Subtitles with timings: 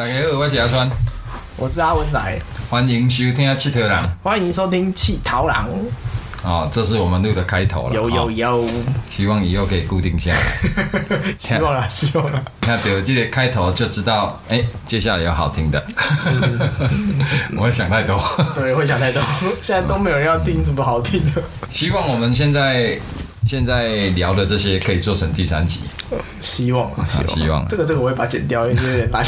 [0.00, 0.90] 大家好，我是阿川，
[1.58, 5.68] 我是阿文仔，欢迎收听《七头狼》欢迎收听《气头狼》。
[6.42, 8.66] 哦，这是我们录的开头了，有有哦有，
[9.10, 10.38] 希望以后可以固定下来。
[11.36, 12.42] 希望啦， 希望啦。
[12.62, 15.84] 看到这个开头就知道，哎、接下来有好听的。
[17.54, 18.18] 我会想太多，
[18.56, 19.22] 对，会想太多，
[19.60, 21.42] 现在都没有人要听什么好听的。
[21.70, 22.98] 希望我们现在
[23.50, 25.80] 现在聊的这些可以做成第三集。
[26.40, 27.36] 希望啊，希望。
[27.36, 29.26] 希望这个这个我会把它剪掉，因为有点烂。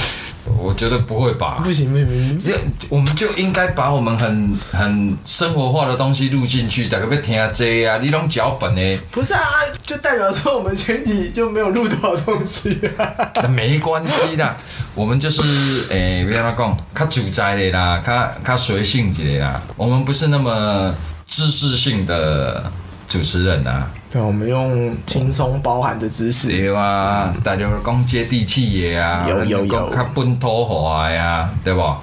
[0.56, 1.72] 我觉得不会吧不？
[1.72, 2.56] 行不行不行，
[2.88, 9.00] 我们就应该把我们很很生活化的东西录进去，大家要听啊这啊，你拢脚本呢？
[9.10, 9.40] 不是啊，
[9.84, 13.10] 就代表说我们前几就没有录多少东西啊。
[13.42, 14.56] 那没关系啦，
[14.94, 15.42] 我们就是
[15.90, 19.60] 诶，不要他讲，较自在的啦，较较随性一点啦。
[19.76, 20.94] 我们不是那么
[21.26, 22.70] 知识性的
[23.12, 26.48] 主持人啊，对，我们用轻松包含的知识。
[26.48, 31.94] 对啊，大家讲接地气的啊，有有有讲较本土化的啊，对不？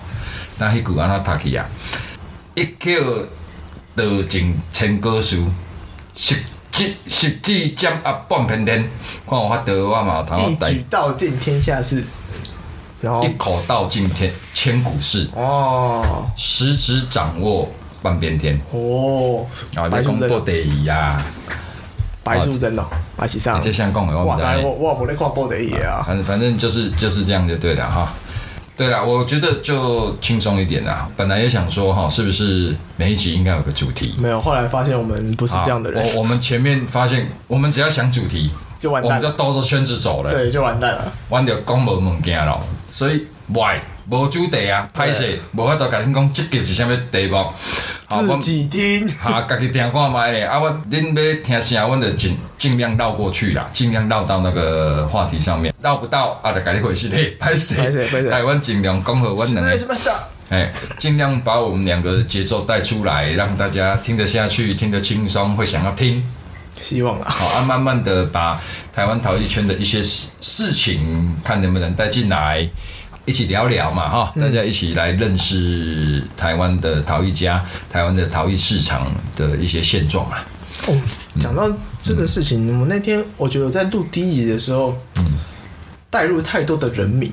[0.60, 1.66] 那迄句安怎读去啊？
[2.54, 3.26] 一口
[3.96, 5.48] 道尽千古书，
[6.16, 6.36] 实
[6.70, 8.88] 际实际占压半片天。
[9.28, 12.04] 看有法度，我嘛一带举道尽天下事，
[13.02, 15.28] 然后一口道尽天千古事。
[15.36, 17.68] 哦十指掌握
[18.02, 21.26] 半边天，哦，啊，白素贞你讲布地仪啊，
[22.24, 22.84] 白素贞哦，
[23.18, 23.64] 马其上你。
[23.64, 26.04] 这像讲的我哇塞，我我不在看报的嘢啊。
[26.06, 28.14] 反正反正就是就是这样就对了哈。
[28.78, 31.10] 对了，我觉得就轻松一点啦。
[31.18, 34.16] 本来也想说哈，是不是每一集应该有个主题？
[34.18, 39.30] 没有，后来发现我们不是这样的人，啊我我们前面发现，我们只要想主题，就完我们就。
[39.32, 41.12] 兜着圈子走了，对，就完蛋了。
[41.28, 42.58] 玩掉公无物件了。
[42.90, 47.46] 所以喂，无主题啊，歹势，无法度甲恁讲，即个是啥物题目。
[48.08, 50.44] 好，自己听，哈，家己听看卖咧。
[50.44, 55.74] 啊，我恁要听啥，阮就尽尽量绕过去啦，尽量绕到那个话题上面。
[55.82, 60.12] 绕不到啊，就家己回去咧， 歹势，歹势歹势台湾尽量讲好，阮两个什？
[60.50, 66.24] 哎，尽量把我们两个的节奏带出来，让大家听得下去，听得轻松，会想要听。
[66.82, 67.28] 希望啦。
[67.30, 68.60] 好啊，慢慢的把
[68.92, 72.68] 台湾陶艺圈的一些事事情，看能不能带进来，
[73.30, 80.44] 一起聊聊嘛，哈，大家一起来认识台湾的陶艺家、台湾的陶艺市场的一些现状啊。
[80.88, 81.00] 哦，
[81.40, 84.98] 讲到这个事情，我那天我觉得我在录第一集的时候，
[86.10, 87.32] 带入太多的人名，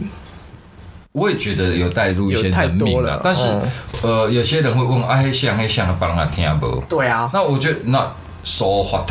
[1.12, 3.62] 我也觉得有带入一些人名多了但是、哦
[4.02, 6.84] 呃，有些人会问，啊，黑像黑像，帮他听不？
[6.90, 8.14] 对啊，那我觉得那
[8.44, 9.10] so what？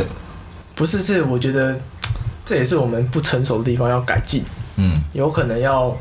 [0.76, 1.80] 不是是，我觉得
[2.46, 4.44] 这也是我们不成熟的地方要改进，
[4.76, 5.98] 嗯，有可能要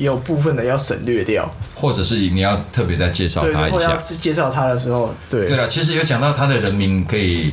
[0.00, 3.98] 也有部分的要省略掉，或者是你要特别再介绍，他一下。
[4.00, 7.52] 介绍他的时候，对对了，其实有讲到他的人名，可以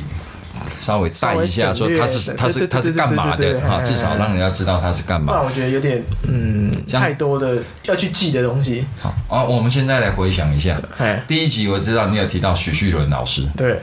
[0.78, 3.82] 稍微带一下，说他是他是他是干嘛的啊？
[3.82, 5.26] 至少让人家知道他是干嘛。
[5.26, 13.78] 不然我觉得有点嗯像太多的要去记的东西，好啊，我们现在来回想一下，哎，第一集我知道你有提到许旭伦老师，对，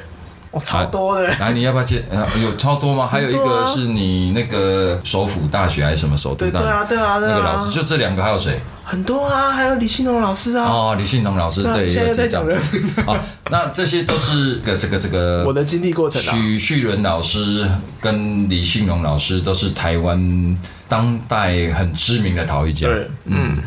[0.56, 2.02] 哦，超多的，来，你要不要接？
[2.10, 3.06] 呃，有超多吗？
[3.06, 6.66] 还有一个是你那个首府大学还是什么首都大学？
[6.66, 8.58] 对对啊对啊对啊，那个老师，就这两个，还有谁？
[8.86, 12.58] 很多啊，还有李信龙老师啊，哦，李信农老师，对现在在讲人。
[13.06, 13.18] 好，
[13.50, 22.88] 那这些都是个这个这个我的经历过程啊，许旭伦老师跟李信荣老师都是台湾当代很知名的陶艺家。
[22.88, 23.58] 对，嗯，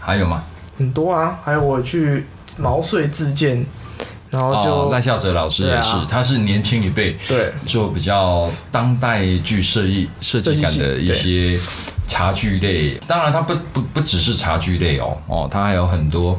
[0.00, 0.42] 还有吗？
[0.78, 2.24] 很多啊，还有我去
[2.56, 3.66] 毛遂自荐，
[4.30, 11.58] 然后就、哦，赖孝哲老师也是，啊他是年轻一辈，对做比较当代具设计设计感的一些
[12.06, 12.94] 茶具类。
[13.06, 16.38] 当然，他不不不只是茶具类哦，哦，他还有很多。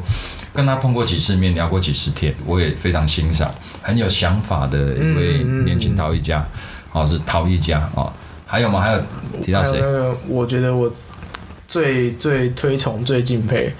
[0.52, 6.44] 跟他碰过几次面，聊过几次天，我也非常欣赏，很有想法的一位年轻陶艺家，
[6.90, 8.12] 哦，是陶艺家哦。
[8.44, 8.80] 还有吗？
[8.80, 9.00] 还有
[9.44, 9.86] 提到谁那？
[9.86, 10.92] 个，我觉得我
[11.68, 13.72] 最最推崇、最敬佩，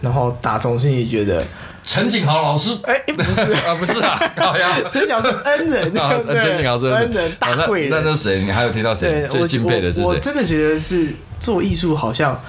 [0.00, 1.44] 然后打从心里觉得，
[1.84, 2.70] 陈景豪老师？
[2.84, 4.76] 哎、不是， 啊，不是啊，高呀。
[4.90, 7.90] 陈角是恩人，啊，对陈景豪是恩人大哦贵人。
[7.90, 8.42] 那那那谁？
[8.42, 9.26] 你还有提到谁，？
[9.30, 10.04] 最我敬佩的是谁？
[10.04, 11.08] 我我真的觉得是
[11.40, 12.40] 做艺术，好像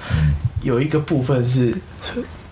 [0.62, 1.74] 有一个部分是，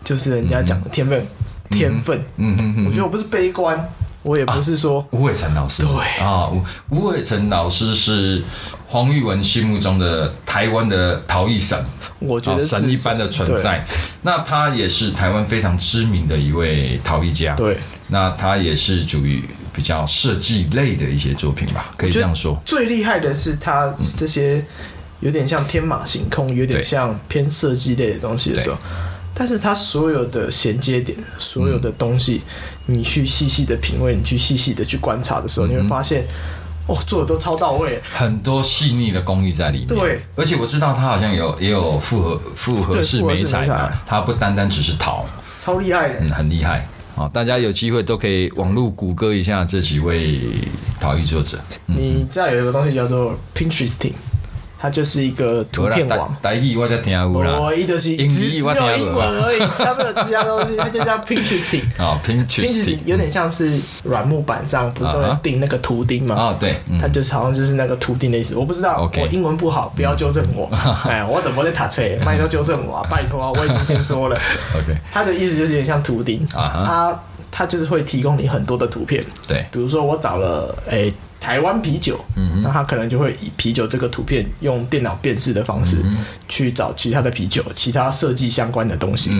[0.04, 1.26] 就是人家讲的天分，
[1.70, 2.18] 天分。
[2.36, 3.88] 嗯嗯嗯我觉得我不是悲观，
[4.22, 8.42] 我也不是说，吴伟成老师，对啊，吴吴伟成老师是
[8.92, 11.86] 黄玉文心目中的台湾的陶艺神，啊，
[12.18, 13.58] 我觉得是神一般的存。
[13.58, 13.86] 在。
[14.20, 17.78] 那他也是台湾非常知名的一位陶艺家，对，
[18.08, 19.42] 那他也是属于
[19.72, 22.60] 比较设计类的一些作品吧，可以这样说。
[22.66, 24.62] 最厉害的是他这些
[25.20, 28.76] 有点像天马行空，有点像偏设计类的东西的时候，
[29.32, 32.42] 但是他所有的衔接点，所有的东西，
[32.84, 36.26] 你去细细的品味，你去细细的去观察的时候，你会发现，
[36.92, 39.88] 哦，做的都超到位，很多细腻的工艺在里面。
[39.88, 45.24] 对，而且我知道它好像有也有复合复合式美彩嘛，它不单单只是陶，
[45.58, 46.86] 超厉害的，嗯，很厉害。
[47.14, 50.40] 好，大家有机会都可以网络谷歌一下这几位
[51.00, 51.58] 陶艺作者。
[51.86, 54.12] 你知道有一个东西叫做 Pinterest。
[54.82, 61.80] 它就是一个图片网，台语我在听有啦，我一就是只只有英文而已，它没有其他东西， 它就叫 Pinterest。
[62.02, 66.34] 啊，Pinterest 有点像是软木板上不是都钉那个图钉吗？
[66.34, 68.56] 啊，对，它就是好像就是那个图钉的意思。
[68.56, 70.68] 我不知道，我英文不好，不要纠正我。
[71.08, 72.02] 哎，我怎么在打车？
[72.24, 73.52] 拜托纠正我，拜托啊！
[73.54, 74.36] 我已经先说了。
[74.74, 79.24] OK，它的意思就是有点像图钉啊，它它就是会提供你很多的图片。
[79.46, 81.14] 对，比如说我找了诶。
[81.42, 82.24] 台湾啤酒，
[82.62, 85.96] 那他可能就会以啤酒这个图片用电脑辨识的方式
[86.48, 89.30] 去找其他的啤酒、其他设计相关的东西。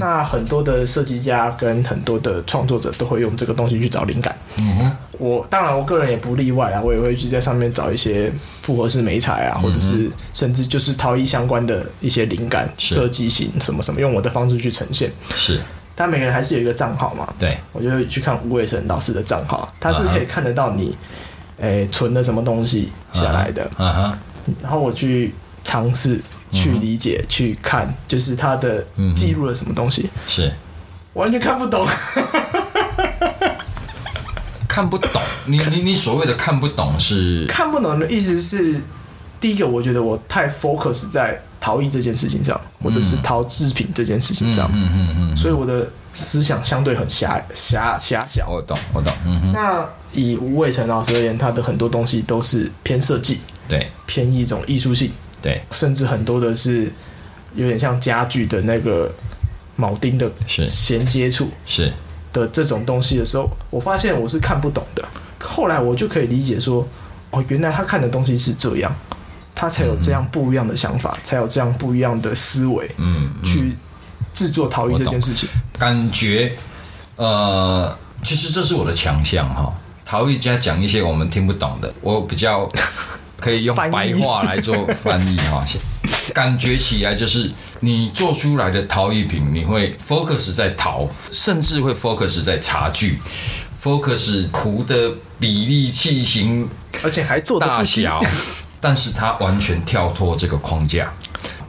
[0.00, 4.36] 那很多的设计家跟很多的创作者都会用这个东西去找灵感。
[5.16, 8.32] 我当然我个人也不例外啊，我也会去在上面找一些
[8.62, 15.10] 复合式美彩啊，或者是甚至就是陶艺相关的一些灵感、设计型什么什么，用我的方式去呈现。
[15.36, 15.60] 是，
[15.94, 17.32] 但每个人还是有一个账号嘛。
[17.38, 20.96] 对，我就会去看吴伟成老师的账号，他是可以看得到你。
[21.60, 24.18] 诶，存了什么东西下来的啊？
[24.62, 25.34] 然后我去
[25.64, 26.20] 尝试
[26.50, 28.84] 去理解、去看，就是他的
[29.14, 30.08] 记录了什么东西？
[30.26, 30.52] 是
[31.14, 31.86] 完全看不懂，
[34.68, 35.10] 看不懂。
[35.46, 38.80] 你你你所谓的看不懂是看不懂的意思是，
[39.40, 45.90] 第一个，我觉得我太 focus 在陶艺这件事情上，或者是陶制品这件事情上，嗯嗯嗯，所以我的。
[46.14, 49.12] 思想相对很狭狭狭小，我懂我懂。
[49.24, 49.52] 嗯哼。
[49.52, 55.12] 那以吴伟成老师而言，他的很多东西都是偏设计，对，偏一种艺术性，
[55.42, 56.90] 对，甚至很多的是
[57.54, 59.12] 有点像家具的那个
[59.76, 61.92] 铆钉的衔接处，是
[62.32, 65.06] 的这种东西的时候，我发现我是看不懂的。
[65.40, 66.86] 后来我就可以理解说，
[67.30, 68.92] 哦，原来他看的东西是这样，
[69.54, 73.76] 他才有这样不一样的想法，才有这样不一样的思维，嗯，去。
[74.38, 76.52] 制作陶艺这件事情，感觉
[77.16, 79.74] 呃，其实这是我的强项哈。
[80.06, 82.70] 陶艺家讲一些我们听不懂的，我比较
[83.40, 85.64] 可以用 白话来做翻译哈。
[86.32, 87.50] 感觉起来就是
[87.80, 93.18] 你做出来的陶艺品，你会 focus 在陶，甚至会 focus 在茶具
[93.82, 96.68] ，focus 壶的比例、器型，
[97.02, 98.20] 而且还做大小，
[98.80, 101.12] 但是它完全跳脱这个框架。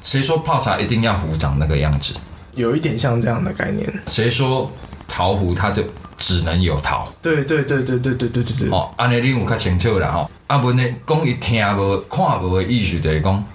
[0.03, 2.13] 谁说泡茶一定要壶长那个样子？
[2.59, 3.91] 有一点像这样的概念。
[4.07, 4.71] 谁说
[5.07, 5.83] 陶壶它就
[6.17, 7.07] 只能有陶？
[7.21, 8.69] 对对对对对对对对对。
[8.69, 10.29] 哦，安尼你有较清楚了哈。
[10.47, 13.45] 阿文呢，讲一听无看无的意思就是讲，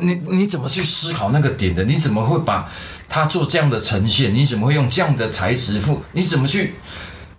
[0.00, 1.84] 你你怎么去思考那个点的？
[1.84, 2.68] 你怎么会把
[3.08, 4.34] 它做这样的呈现？
[4.34, 6.02] 你怎么会用这样的材质复？
[6.12, 6.74] 你怎么去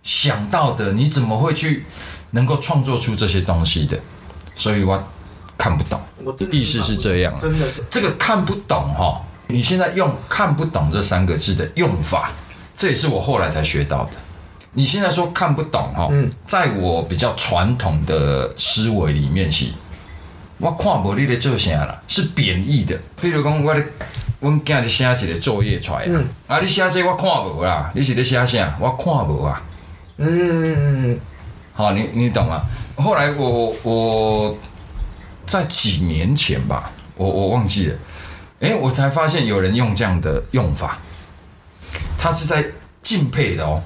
[0.03, 0.93] 想到的？
[0.93, 1.85] 你怎么会去
[2.31, 3.99] 能够创作出这些东西的？
[4.55, 5.03] 所以我
[5.57, 5.99] 看不懂。
[6.23, 9.21] 我意思是这样，真的是这个看不懂哈。
[9.51, 12.31] 你现在用看不懂这三个字的用法，
[12.75, 14.11] 这也是我后来才学到的。
[14.73, 16.09] 你现在说看不懂哈，
[16.47, 19.65] 在我比较传统的思维里面是，
[20.57, 22.97] 我看不你的做啥啦，是贬义的。
[23.19, 23.83] 比如讲，我的
[24.39, 26.07] 我今日写一个作业出来，
[26.47, 28.77] 啊，你写这我看无啦，你是在写啥？
[28.79, 29.61] 我看无啊。
[30.17, 31.19] 嗯，
[31.73, 32.61] 好，你你懂吗？
[32.95, 34.55] 后来我我
[35.45, 37.97] 在几年前吧，我我忘记了。
[38.61, 40.99] 哎，我才发现有人用这样的用法，
[42.17, 42.63] 他是在
[43.01, 43.81] 敬佩的哦，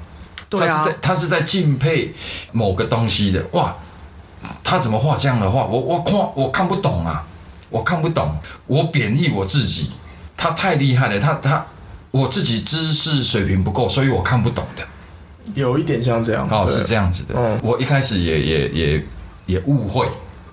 [0.50, 2.14] 他是在他是在敬佩
[2.52, 3.44] 某个东西的。
[3.54, 3.74] 哇，
[4.64, 5.66] 他怎么画这样的画？
[5.66, 7.26] 我我看我看不懂啊，
[7.70, 9.92] 我看不懂，我贬义我自己，
[10.36, 11.66] 他太厉害了，他他
[12.12, 14.86] 我自己知识水平不够，所以我看不懂的，
[15.54, 19.06] 有一点像这样哦，是这样子的，我一开始也也也
[19.46, 20.10] 也误会，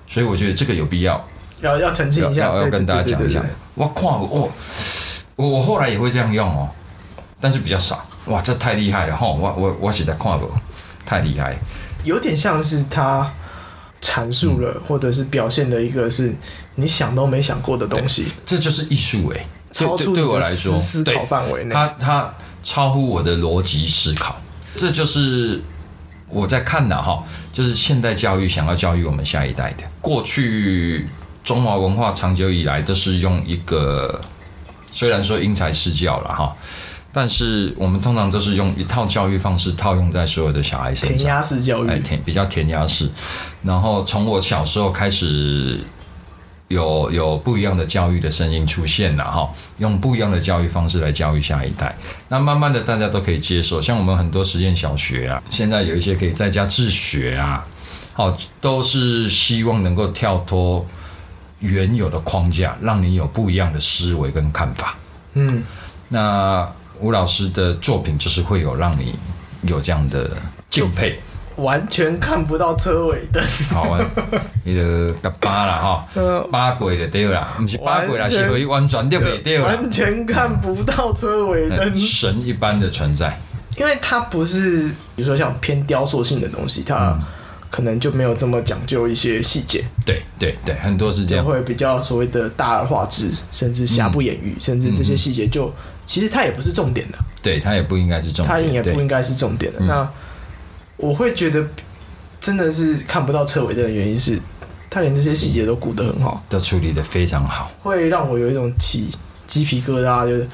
[0.08, 1.20] 所以我觉得这个有必要。
[1.60, 3.44] 要要澄清一下，要跟大家讲一下。
[3.74, 4.50] 我看我
[5.36, 6.68] 我我后来也会这样用哦，
[7.40, 8.04] 但是比较少。
[8.26, 9.26] 哇，这太厉害了哈！
[9.26, 10.48] 我我我写的看不
[11.04, 11.56] 太厉害，
[12.04, 13.28] 有点像是他
[14.00, 16.32] 阐述了或者是表现的一个是
[16.76, 18.26] 你想都没想过的东西。
[18.46, 24.36] 这就是艺术哎，超出对我来说思考范围内，他他超乎我的逻辑思考。
[24.76, 25.60] 这就是
[26.28, 31.08] 我在看的哈，就是现代教育想要教育我们下一代的过去。
[31.44, 34.20] 中华文化长久以来都是用一个，
[34.92, 36.54] 虽然说因材施教了哈，
[37.12, 43.10] 但是我们通常都是用一套教育方式套用在所有的小孩身上，填鸭式教育，哎，填比较填鸭式。
[43.62, 45.80] 然后从我小时候开始，
[46.68, 51.96] 有有不一样的教育的声音出现了哈，用不一样的教育方式来教育下一代。
[52.28, 57.66] 那慢慢的大家都可以接受，像我们很多实验小学啊，现在有一些可以在家自学啊。
[58.14, 60.84] 好，都是希望能够跳脱
[61.62, 64.94] 原有的框架，让你有不一样的思维跟看法。
[65.32, 65.62] 嗯，
[66.10, 69.14] 那吴老师的作品就是会有让你
[69.62, 70.36] 有这样的
[70.68, 71.18] 敬佩。
[71.56, 73.42] 完全看不到车尾灯，
[73.72, 74.00] 好啊，
[74.64, 76.06] 你的个八了哈，
[76.50, 83.38] 八轨的对啦，不是八轨啦，是可以完全就没对啦，完全看不到车尾灯，神一般的存在，
[83.76, 87.18] 因为它不是，比如说像偏雕塑性的东西，它
[87.72, 95.72] 可能就没有这么讲究一些细节，对对对，很多是这样，会比较所谓的大而化之，甚至瑕不掩瑜，甚至这些细节就
[96.06, 100.08] 其实它也不是重点的，对，它也不应该是重点，它也不应该是重点的，那。
[100.98, 101.66] 我会觉得
[102.40, 104.38] 真的是看不到车尾的原因是，
[104.88, 109.08] 他连这些细节都顾得很好，都处理的非常好，会让我有一种起
[109.44, 110.48] 鸡皮疙瘩，就是，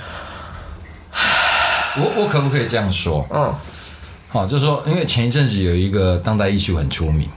[1.98, 3.26] 我我可不可以这样说？
[3.30, 3.54] 嗯，
[4.28, 7.28] 好，就是说，因为前一阵子有一个当代艺术很出名，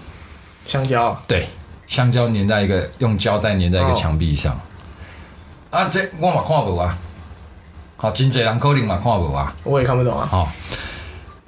[0.65, 1.47] 香蕉，对，
[1.87, 4.59] 香蕉粘在一个用胶带粘在一个墙壁上，
[5.69, 6.97] 啊，这我嘛看不啊，
[7.97, 10.51] 好，真济人可能嘛看不啊，我也看不懂啊，好。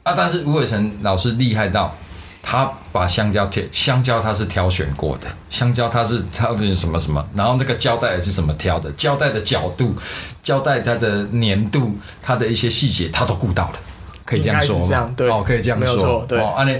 [0.04, 0.14] 啊！
[0.18, 1.96] 但是吴伟成老师厉害到，
[2.42, 9.96] 他把香蕉挑香蕉，他是挑选过的香蕉，他是挑选什么什么，然后那个胶带也是怎么挑的，胶带的角度，
[10.42, 13.80] 胶带它的粘度，它的一些细节，他都顾到了，
[14.26, 15.14] 可以这样说吗？
[15.16, 16.78] 对，哦，可以这样说，对，哦，安尼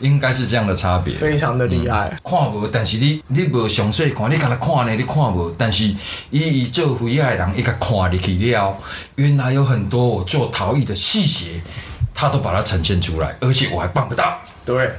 [0.00, 2.16] 应该是这样的差别，非常的厉害。
[2.24, 4.94] 看无，但是你你无详细看，你干那看呢？
[4.94, 5.84] 你看无，但是
[6.30, 8.76] 伊伊做回来的人一个看入去了，
[9.16, 11.60] 原来有很多我做陶艺的细节。
[12.14, 14.38] 他都把它呈现出来，而且我还办不到。
[14.66, 14.90] 对，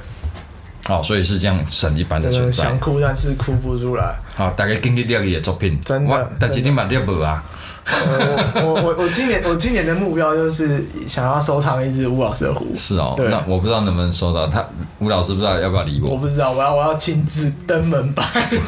[0.88, 2.64] 哦，所以是这样神一般的存在。
[2.64, 4.16] 想哭，但是哭不出来。
[4.36, 6.30] 好，大家经历了一的作品，真的。
[6.40, 7.42] 但是你买了无啊？
[7.86, 12.66] 我 我我我今年我今年的目标就是想要收藏一只吴老师的壶。
[12.74, 14.46] 是哦，那我不知道能不能收到。
[14.46, 14.64] 他
[15.00, 16.10] 吴老师不知道要不要理我。
[16.10, 18.24] 我不知道，我要我要亲自登门拜。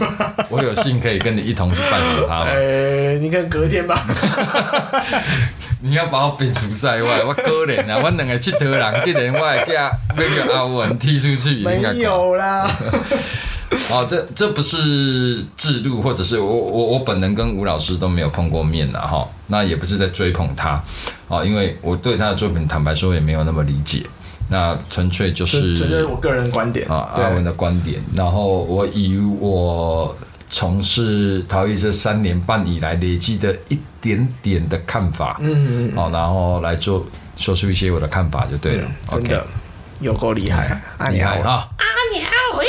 [0.50, 2.46] 我有幸可以跟你一同去拜访他吗？
[2.54, 4.04] 哎，你看隔天吧。
[5.80, 8.00] 你要把我摒除在外，我可怜啊！
[8.02, 12.68] 我两个佚佗人，竟然我会叫那个阿文踢出去，没有啦。
[13.90, 19.28] 哦，这这不是制度，或者是我我我本人跟吴老师都没有碰过面了哈。
[19.49, 20.82] 那也不是在追捧他，
[21.28, 24.02] 哦，因为我对他的作品坦白说也没有那么理解。
[24.49, 28.00] 那纯粹就是纯粹我个人观点啊，阿文的观点。
[28.14, 30.16] 然后我以我
[30.49, 37.04] 从事陶艺这三年半以来累积的一点点的看法，嗯嗯，好，然后来做
[37.37, 38.88] 说出一些我的看法就对了。
[39.11, 39.44] 真的
[40.00, 40.80] 有够厉害，
[41.11, 41.68] 厉害哈！
[41.78, 42.66] 阿鸟喂。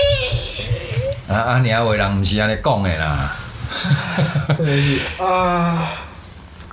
[1.27, 1.59] 啊啊！
[1.59, 3.35] 你阿伟人不是安尼讲的啦，
[4.57, 5.91] 真的是啊！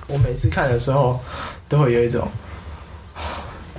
[0.07, 1.19] 我每次看的时候，
[1.67, 2.29] 都会有一种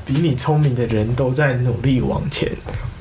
[0.05, 2.51] 比你聪明的人都在努力往前，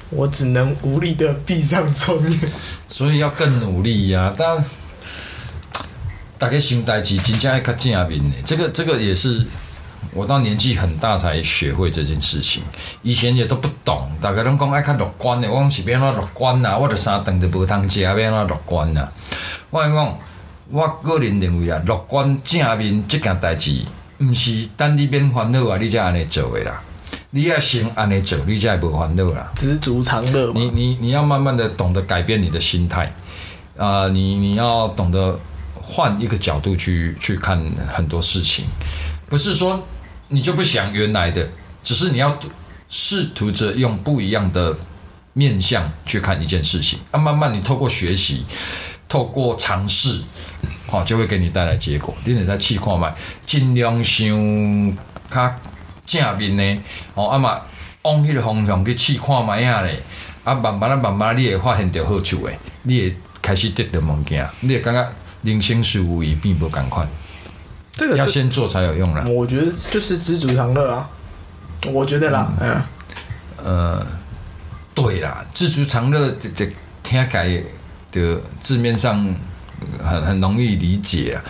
[0.10, 2.40] 我只能无力的闭上双眼。
[2.88, 4.34] 所以要更努力呀！
[4.38, 4.64] 但
[6.38, 9.46] 大家想代志真正爱较正面的，这个这个也是。
[10.14, 12.64] 我到年纪很大才学会这件事情，
[13.02, 14.10] 以前也都不懂。
[14.22, 16.78] 大家拢讲爱看乐观的，我讲是变哪乐观呐？
[16.78, 19.08] 我着三顿都无通食，变哪乐观呐？
[19.70, 20.18] 我讲，
[20.70, 23.84] 我个人认为啊，乐观正面这件代志，
[24.20, 26.82] 毋是等你变烦恼啊，你才安尼做的啦。
[27.32, 29.52] 你要先安尼做，你才无烦恼啦。
[29.56, 30.52] 知足常乐。
[30.54, 33.14] 你你你要慢慢的懂得改变你的心态
[33.78, 35.38] 啊，你你要懂得
[35.74, 37.62] 换一个角度去去看
[37.94, 38.66] 很多事情，
[39.28, 39.86] 不是说。
[40.36, 41.48] 你就不想原来的，
[41.82, 42.38] 只是你要
[42.90, 44.76] 试图着用不一样的
[45.32, 47.18] 面向去看一件事情啊。
[47.18, 48.44] 慢慢你透过学习，
[49.08, 50.22] 透过尝试，
[50.88, 52.14] 好就会给你带来结果。
[52.26, 53.16] 你得在气看卖，
[53.46, 54.28] 尽量想
[55.32, 55.56] 较
[56.06, 57.62] 正面呢，哦啊嘛
[58.02, 59.98] 往迄个方向去试看卖啊咧，
[60.44, 65.10] 啊慢慢啊慢慢你会发现到好处诶，你会开始得到物件，你会感觉
[65.44, 67.08] 人生事物已并不赶快。
[67.96, 69.24] 这个要先做才有用啦。
[69.26, 71.10] 我觉得就是知足常乐啊，
[71.88, 72.82] 我觉得啦，嗯，
[73.64, 74.08] 呃，
[74.94, 76.66] 对啦，知足常乐这这
[77.02, 77.64] 听起来
[78.12, 79.34] 的字面上
[80.04, 81.42] 很很容易理解啊，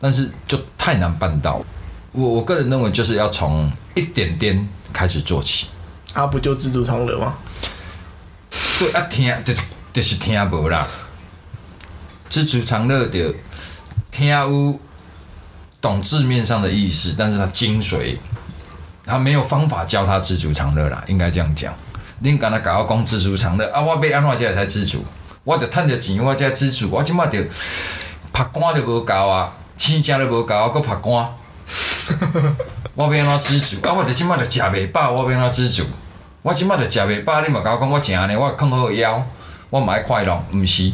[0.00, 1.64] 但是就太难办到。
[2.10, 5.68] 我我个人认为就是要从一点点开始做起。
[6.14, 7.38] 啊，不就知足常乐吗？
[8.80, 9.54] 对啊，听就
[9.92, 10.84] 就是听无啦，
[12.28, 13.32] 知足常乐的
[14.10, 14.80] 听有。
[15.82, 18.16] 懂字面上的意思，但是他精髓，
[19.04, 21.74] 他没有方法教他知足常乐啦，应该这样讲。
[22.22, 25.04] 恁刚才搞我讲知足常乐啊，我要安怎才才知足？
[25.42, 26.88] 我得趁着钱，我才知足。
[26.88, 27.44] 我即马着
[28.32, 31.28] 拍光就无够啊，钱食都无够，我搁拍光。
[32.94, 33.88] 我要安怎知足？
[33.88, 35.84] 啊，我得即马着食袂饱，我要安怎知足？
[36.42, 39.26] 我即马着食袂饱，你嘛甲我讲我食呢，我放好腰，
[39.72, 40.92] 我唔爱快乐，毋是，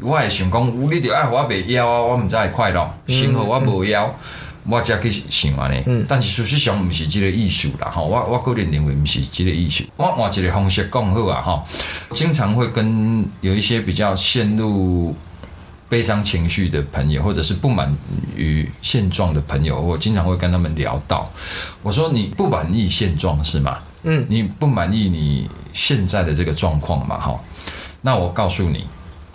[0.00, 4.08] 我会想讲，你着爱我袂枵啊，我毋知会快乐，幸好我无枵，
[4.68, 6.04] 我才去想安尼。
[6.06, 9.82] 但是事实上毋是即个意思啦，吼，我我个人认为毋是即个意思。
[9.96, 11.64] 我换一个方式讲好啊，吼，
[12.12, 15.12] 经常会跟有一些比较陷入
[15.88, 17.92] 悲伤情绪的朋友，或者是不满
[18.36, 21.28] 于现状的朋友，我经常会跟他们聊到，
[21.82, 23.78] 我说你不满意现状是吗？
[24.04, 27.18] 嗯，你不满意你现在的这个状况嘛？
[27.18, 27.38] 哈，
[28.02, 28.86] 那我告诉你，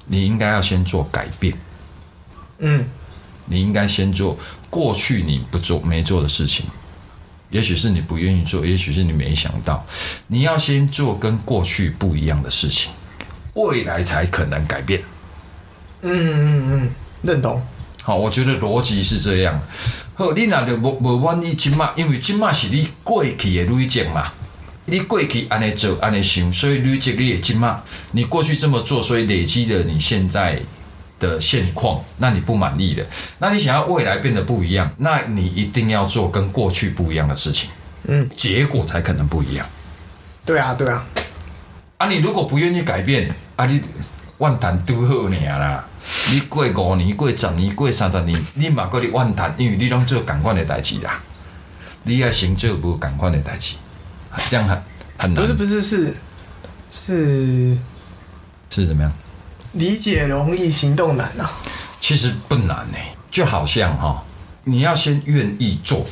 [0.08, 1.56] 你应该要先做改变。
[2.60, 2.86] 嗯，
[3.46, 4.38] 你应该先做
[4.70, 6.66] 过去你不做没做的事情，
[7.50, 9.86] 也许是你不愿意做，也许是你没想到，
[10.28, 12.92] 你要先做跟过去不一样的事情，
[13.54, 15.02] 未来才可能改变。
[16.02, 16.90] 嗯嗯嗯，
[17.22, 17.62] 认同。
[18.04, 19.60] 好，我觉得逻辑是这样。
[20.14, 24.32] 好，你那就无无满意今嘛，因为今嘛是你过去的累积嘛。
[24.86, 30.60] 你过去安尼做安尼想，所以累积你的金嘛，你过去这么做，所以累积了你现在
[31.20, 33.06] 的现况，那你不满意的，
[33.40, 37.70] 那你想要未来变得不一样，那你一定要做跟过去不一样的事情，
[38.04, 39.66] 嗯，结果才可能不一样。
[40.46, 41.04] 对啊，对啊。
[41.98, 43.82] 啊，你如果不愿意改变，啊，你
[44.38, 45.84] 万谈都好你啦。
[46.30, 51.20] 你过五年、过十年、过三十年，你嘛搁咧怨叹，因为你拢做共款的代志啦。
[52.04, 53.76] 你要先做无共款的代志。
[54.50, 54.84] 这样很
[55.18, 55.44] 很难。
[55.44, 56.16] 不是不是是
[56.90, 57.78] 是
[58.70, 59.12] 是怎么样？
[59.74, 61.52] 理解容易，行动难啊。
[62.00, 62.98] 其实不难呢，
[63.32, 64.24] 就好像哈，
[64.64, 66.06] 你要先愿意做。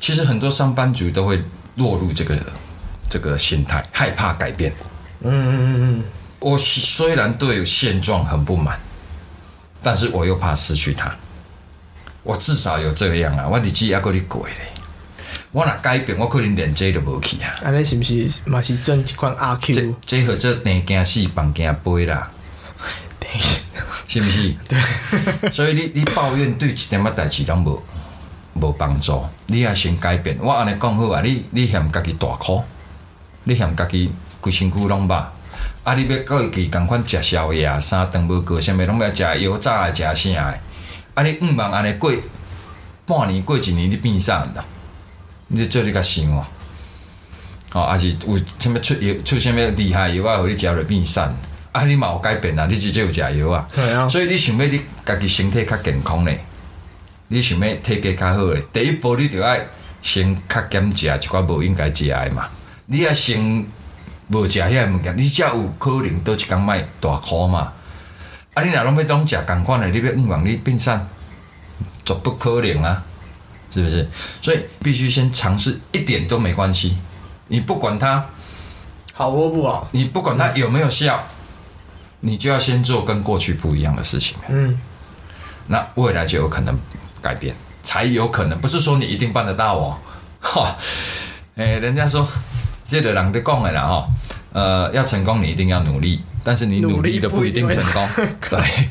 [0.00, 1.42] 其实很多上班族都会
[1.74, 2.38] 落入这个
[3.08, 4.72] 这个心态，害怕改变。
[5.22, 6.04] 嗯嗯嗯嗯。
[6.38, 8.80] 我虽然对现状很不满，
[9.82, 11.14] 但是我又怕失去它。
[12.22, 14.69] 我至少有这样啊，我日子要过你鬼嘞。
[15.52, 17.52] 我若改变，我可能连这都无去啊！
[17.64, 19.74] 安尼是毋是嘛是真一款阿 Q？
[19.74, 22.30] 这这和这定惊死，放惊飞啦，
[24.06, 24.54] 是毋是？
[24.68, 25.50] 对。
[25.50, 27.82] 所以你你抱怨对一点仔代志拢无
[28.54, 30.38] 无帮助，你也先改变。
[30.40, 32.62] 我安尼讲好啊，你你嫌家己大苦，
[33.42, 35.14] 你嫌家己规身躯拢肉，
[35.82, 35.94] 啊！
[35.94, 40.58] 你要过去共款食宵夜，三顿无过，啥物拢要食油炸的，食啥的？
[41.14, 41.24] 啊！
[41.24, 42.12] 你毋茫安尼过
[43.04, 44.64] 半年，过一年，你变啥啦？
[45.52, 46.46] 你做你较想哦，
[47.72, 51.22] 哦，还是有啥物出药出啥物厉害药啊，互你食落变瘦，
[51.72, 53.66] 啊，你嘛有改变啊，你直接有食药啊，
[54.08, 56.38] 所以你想要你家己身体较健康咧，
[57.26, 59.60] 你想要体格较好咧，第一步你就爱
[60.02, 62.48] 先较减食一寡无应该食的嘛，
[62.86, 63.66] 你啊先
[64.28, 67.72] 无食遐物件，你才有可能倒一工卖大箍嘛，
[68.54, 70.96] 啊，你若拢要当食共款的，你要硬望你变瘦，
[72.04, 73.04] 绝不可能啊。
[73.70, 74.08] 是不是？
[74.42, 76.96] 所以必须先尝试一点都没关系。
[77.48, 78.24] 你不管它
[79.12, 81.20] 好或不好，你不管它有没有效，
[82.20, 84.36] 你就要先做跟过去不一样的事情。
[84.48, 84.78] 嗯，
[85.66, 86.78] 那未来就有可能
[87.20, 88.58] 改变，才有可能。
[88.60, 89.98] 不是说你一定办得到哦。
[90.40, 90.76] 哈，
[91.56, 92.26] 哎，人家说
[92.86, 94.08] 这个人的讲的啦哈，
[94.52, 98.08] 呃，要成功你一定要努力，但是你努力的不一定成功。
[98.48, 98.88] 对，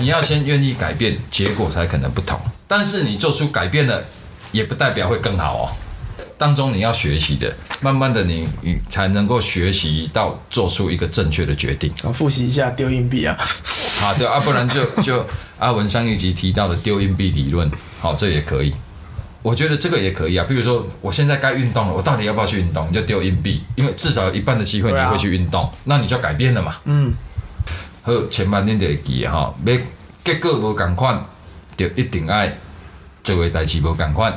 [0.00, 2.40] 你要先愿意改变，结果才可能不同。
[2.66, 4.02] 但是你做出改变了。
[4.52, 5.64] 也不代表会更好哦。
[6.36, 11.92] 当中你要学习的，慢慢的你你才能够学习到做出一个正确的决定。
[12.04, 13.36] 啊，复习一下丢硬币啊。
[14.00, 15.26] 好，对啊，不然就就
[15.58, 17.68] 阿文上一集提到的丢硬币理论，
[18.00, 18.72] 好，这也可以。
[19.42, 20.46] 我觉得这个也可以啊。
[20.48, 22.86] 比如说，我现在该运动了，我到底要不要去运动？
[22.88, 26.76] 你就丢硬币，因为至少有一半的机会你会去运动，那你就改变了嘛。
[26.84, 27.12] 嗯。
[28.02, 29.76] 好，前半年就会记哈，要
[30.24, 31.24] 结果无共款，
[31.76, 32.56] 就一定爱。
[33.28, 34.32] 做个代志无共款，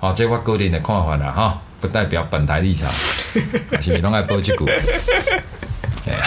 [0.00, 2.90] 好，这我个人的看法啦，哈，不代表本台立场，
[3.82, 4.56] 是咪拢爱报一句？
[6.06, 6.24] 哎呀，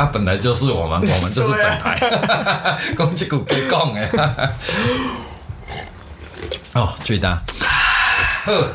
[0.00, 4.08] 啊，本来就是我们，我们就是本台， 讲这句别讲诶。
[6.72, 7.40] 哦，最大，
[8.44, 8.68] 呵，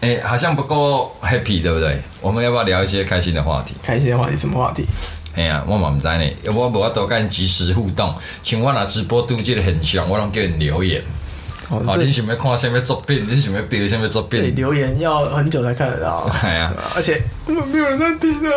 [0.00, 2.00] 哎，好像不够 happy，对不对？
[2.20, 3.74] 我们要不要聊一些开心的话题？
[3.82, 4.86] 开心的话题，什么话题？
[5.34, 11.02] 哎呀，我嘛唔知呢，我无法多跟及时互动，像我那直播都记得很像，我拢叫人留言。
[11.68, 13.26] 好，你想要看什么作品？
[13.28, 14.54] 你想要表什么作品？
[14.56, 16.28] 留言要很久才看得到。
[16.42, 18.52] 哎呀，而且没有人在听啊。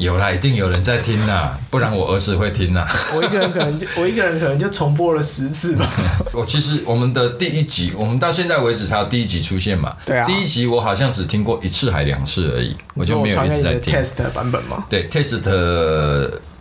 [0.00, 2.86] 有啦，一定有人在听呐，不然我儿子会听呐。
[3.14, 5.86] 我一个人可能就我一个人可能就重播了十次吧。
[6.32, 9.94] 我其实我们的第一集，我们到现在为止才有第一集出现嘛。
[10.06, 10.26] 对啊。
[10.26, 13.94] 第一集我好像只听过一次还两次而已，我就没有一直在听。
[13.94, 14.84] test 版本吗？
[14.88, 15.38] 对，test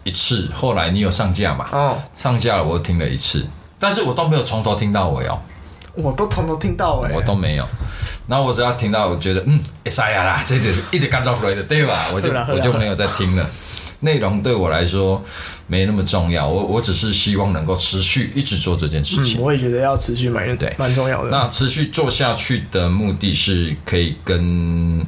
[0.04, 1.70] 一次，后来你有上架嘛？
[1.72, 1.98] 哦。
[2.16, 3.46] 上架了，我听了一次，
[3.80, 5.40] 但是我都没有从头听到尾哦。
[5.94, 7.12] 我都从头听到尾。
[7.14, 7.66] 我都没有。
[8.28, 12.10] 然后我只要听到，我觉得嗯，哎呀啦，这就一直干到回来的，对吧？
[12.14, 13.50] 我就我就没有再听了。
[14.02, 15.22] 内容对我来说
[15.68, 19.42] 没那么重要，我我只是希望能够持续一直做这件事情。
[19.42, 21.30] 我也觉得要持续蛮对蛮重要的。
[21.30, 25.06] 那持续做下去的目的是可以跟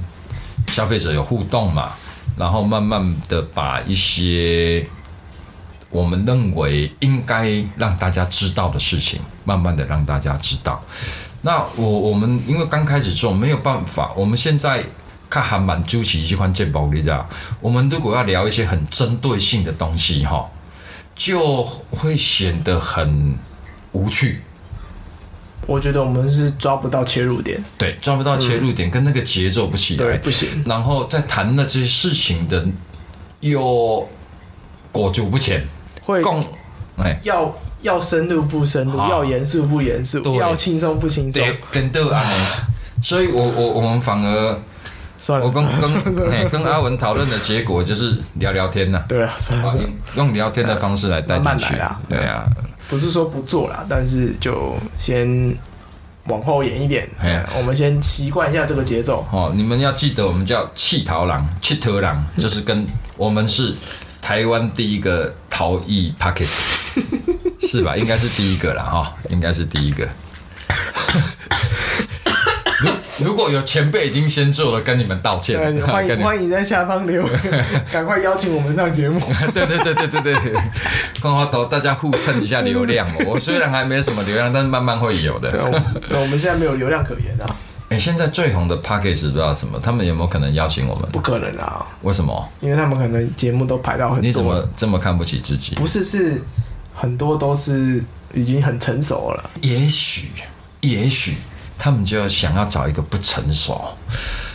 [0.67, 1.91] 消费者有互动嘛，
[2.37, 4.85] 然后慢慢的把一些
[5.91, 10.83] 我们认为应该让大家知道的事情，慢慢的让大家知道。
[11.43, 14.83] 那我我们因为刚开始做没有办法，我们现在。
[15.31, 17.25] 看还蛮周期这款节目，你知道？
[17.61, 20.45] 我们如果要聊一些很针对性的东西，哈，
[21.15, 23.33] 就会显得很
[23.93, 24.41] 无趣。
[25.65, 30.49] 我觉得我们是抓不到切入点，对，抓不到切入点，跟那个节奏不起来，不行。
[30.65, 32.67] 然后在谈的这些事情的，
[33.39, 34.05] 又
[34.91, 35.65] 裹足不前，
[36.01, 36.43] 会共
[36.97, 42.23] 哎，要要深入不深入，要严肃不严肃，要轻松不轻松，跟都啊。
[43.01, 44.59] 所以我我我们反而。
[45.27, 45.63] 我跟
[46.03, 49.05] 跟跟阿文讨论的结果就是聊聊天呐。
[49.07, 49.31] 对啊，
[50.15, 52.01] 用聊天的方式来带进去啊。
[52.09, 52.43] 对啊，
[52.89, 55.55] 不是说不做啦，但是就先
[56.23, 57.07] 往后延一点。
[57.19, 59.23] 哎我们先习惯一下这个节奏。
[59.31, 62.83] 哦，你们要记得，我们叫气头狼，气头狼就是跟
[63.15, 63.75] 我们是
[64.21, 66.47] 台湾第一个逃逸 p a c k e
[67.59, 67.95] 是吧？
[67.97, 70.07] 应该是第一个了哈，应该是第一个。
[73.23, 75.59] 如果有前辈已经先做了，跟你们道歉。
[75.85, 79.19] 欢迎欢迎在下方留言， 赶快邀请我们上节目。
[79.53, 80.53] 对对对对对对，
[81.21, 83.07] 光花头大家互蹭一下流量。
[83.27, 85.51] 我虽然还没什么流量，但是慢慢会有的。
[85.51, 87.55] 对，我们现在没有流量可言啊。
[87.91, 91.11] 哎，现在最红的 p a c k a g e 不知道什么，他们有没有可能邀请我们？
[91.11, 91.85] 不可能啊！
[92.03, 92.49] 为什么？
[92.61, 94.21] 因为他们可能节目都排到很多。
[94.21, 95.75] 你怎么这么看不起自己？
[95.75, 96.41] 不是，是
[96.95, 98.01] 很多都是
[98.33, 99.49] 已经很成熟了。
[99.59, 100.29] 也许，
[100.79, 101.35] 也许。
[101.77, 103.93] 他们就要想要找一个不成熟，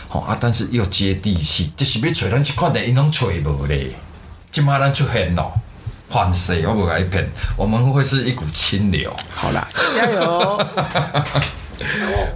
[0.07, 3.91] 好啊，但是又接地气，就是要找咱这款的，因拢找无咧。
[4.49, 5.53] 今嘛咱出现咯，
[6.09, 9.13] 反势我不改变，我们会是一股清流。
[9.35, 10.65] 好啦，加油！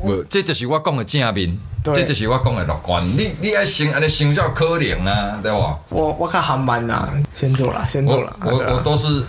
[0.05, 3.05] 不，这就是我讲的正面，这就是我讲的乐观。
[3.17, 5.79] 你你要想安尼想叫可能啊，对吧？
[5.89, 8.35] 我我看航班呐，先做了，先做了。
[8.43, 9.23] 我我都是，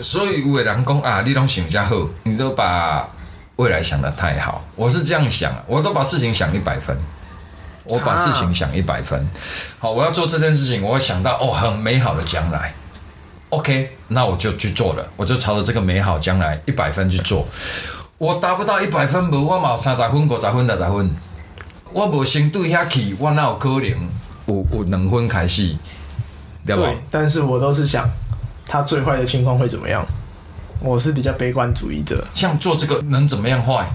[0.00, 3.08] 所以有的人讲啊，你拢想较好，你都把。
[3.56, 6.96] 未来想的太好，我是这样想，我都把事情想一百分，
[7.84, 9.24] 我把事情想一百分，
[9.78, 12.74] 好，我要做这件事情，我想到哦，很美好的将来
[13.50, 17.46] ，OK，那我就去做了，我就朝着这个美好将来一百分去做，
[18.22, 21.10] 我达不到一百分，无我嘛三十分、五十分、六十分，
[21.92, 23.82] 我无先对遐去，我哪有可能
[24.46, 25.74] 有有两分开始，
[26.64, 26.88] 对吧？
[27.10, 28.08] 但是我都是想，
[28.64, 30.06] 他最坏的情况会怎么样？
[30.78, 33.90] 我是比较悲观主义者，像做这个能怎么样坏？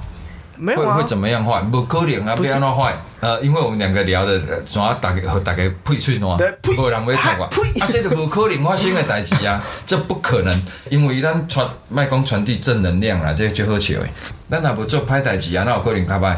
[0.58, 1.62] 没有会会怎么样坏？
[1.72, 2.94] 不可能啊，不要那坏。
[3.20, 7.46] 呃，因为我们两个聊的，主要大概和大概配吹喏，不人会唱话。
[7.80, 14.10] 啊，这个不可能发生的代志啊， 这不可能，因为咱传卖光传递正能量啦，这最好笑诶。
[14.50, 16.36] 咱若不做歹代志啊，那有可能卡歹？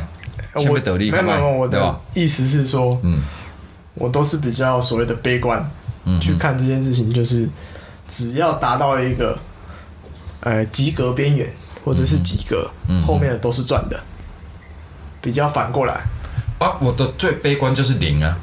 [0.57, 1.99] 先不得力卡歹，对吧？
[2.13, 3.21] 意思是说，嗯，
[3.95, 5.69] 我都是比较所谓的悲观，
[6.05, 7.47] 嗯，去看这件事情，就是
[8.07, 9.37] 只要达到一个。
[10.41, 11.53] 呃，及格边缘
[11.83, 12.71] 或者是及格，
[13.05, 13.99] 后面的都是赚的。
[15.21, 16.01] 比较反过来
[16.59, 18.37] 啊，我的最悲观就是零啊，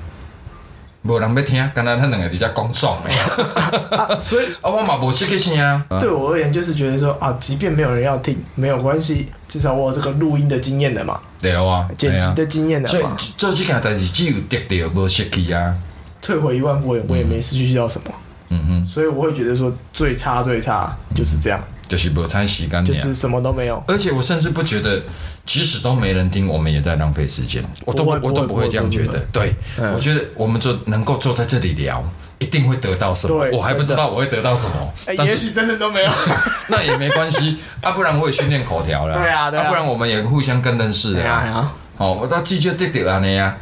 [1.02, 2.98] 无人要听，刚刚他两个直接讲爽
[3.92, 5.84] 啊，所以 啊，我嘛无失去声啊。
[6.00, 13.16] 对我而言，就是觉得说啊，即便没有人要听，没有关系，至少我有这个录音的经验的嘛，对啊，剪辑的经验的嘛。
[13.36, 15.74] 做这件代志只有得到，无失去啊。
[16.22, 18.10] 退回一万步，我也没失去到什么。
[18.48, 21.60] 嗯哼，所以我会觉得说，最差最差就是这样。
[21.88, 23.82] 就是不参洗干净，就是什么都没有。
[23.86, 25.00] 而且我甚至不觉得，
[25.44, 27.62] 即使都没人听，我们也在浪费时间。
[27.84, 29.18] 我都我都不会这样觉得。
[29.32, 29.54] 对，
[29.94, 32.02] 我觉得我们坐能够坐在这里聊，
[32.38, 33.48] 一定会得到什么。
[33.52, 36.10] 我还不知道我会得到什么，但也许真的都没有。
[36.68, 39.14] 那也没关系啊，不然我也训练口条了。
[39.14, 41.70] 对啊，啊，不然我们也互相更认识的呀。
[41.96, 43.56] 好，我到记就对得啊，你呀，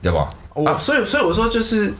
[0.00, 0.28] 对吧？
[0.54, 1.92] 我所以所以我说就是。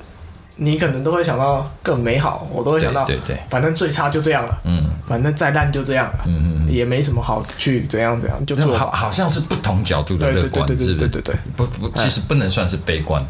[0.60, 11.22] 你可能都会想到更美好，我都会想到，对对，反正最差就这样了，嗯，反正再烂就这样了，嗯嗯，也没什么好去怎样怎样，就好好像是不同角度的乐观，对对对对对？
[11.22, 13.24] 对，不不，其实不能算是悲观，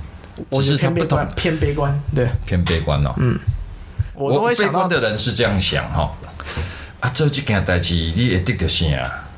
[0.52, 3.38] 只是偏悲观，偏悲观，对，偏悲观哦，嗯，
[4.14, 6.10] 我悲观的人是这样想哈，
[7.00, 8.86] 啊，做这件代志你会得到啥？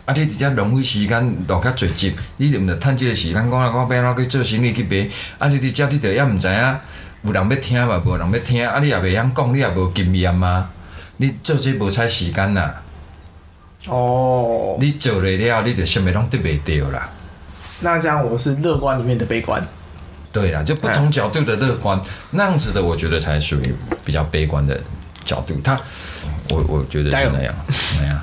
[0.06, 6.76] 啊，你直接浪费时间落较侪集，你就毋着趁这个时间讲啊，我要哪去做生意去卖，啊，你直接你着也毋知影。
[7.22, 8.02] 有人要听嘛？
[8.04, 8.78] 无人要听，啊！
[8.80, 10.70] 你也袂晓讲，你也无经验嘛？
[11.18, 12.72] 你做这无采时间呐？
[13.86, 17.08] 哦，你做了了，你就什么拢得袂到啦。
[17.80, 19.66] 那这样我是乐观里面的悲观。
[20.32, 24.80] 对啦，就不同角度的乐观，那样子的，我觉得才属于比较悲观的
[25.24, 25.60] 角度。
[25.62, 25.76] 他，
[26.50, 27.54] 我我觉得是那样，
[28.00, 28.20] 那样。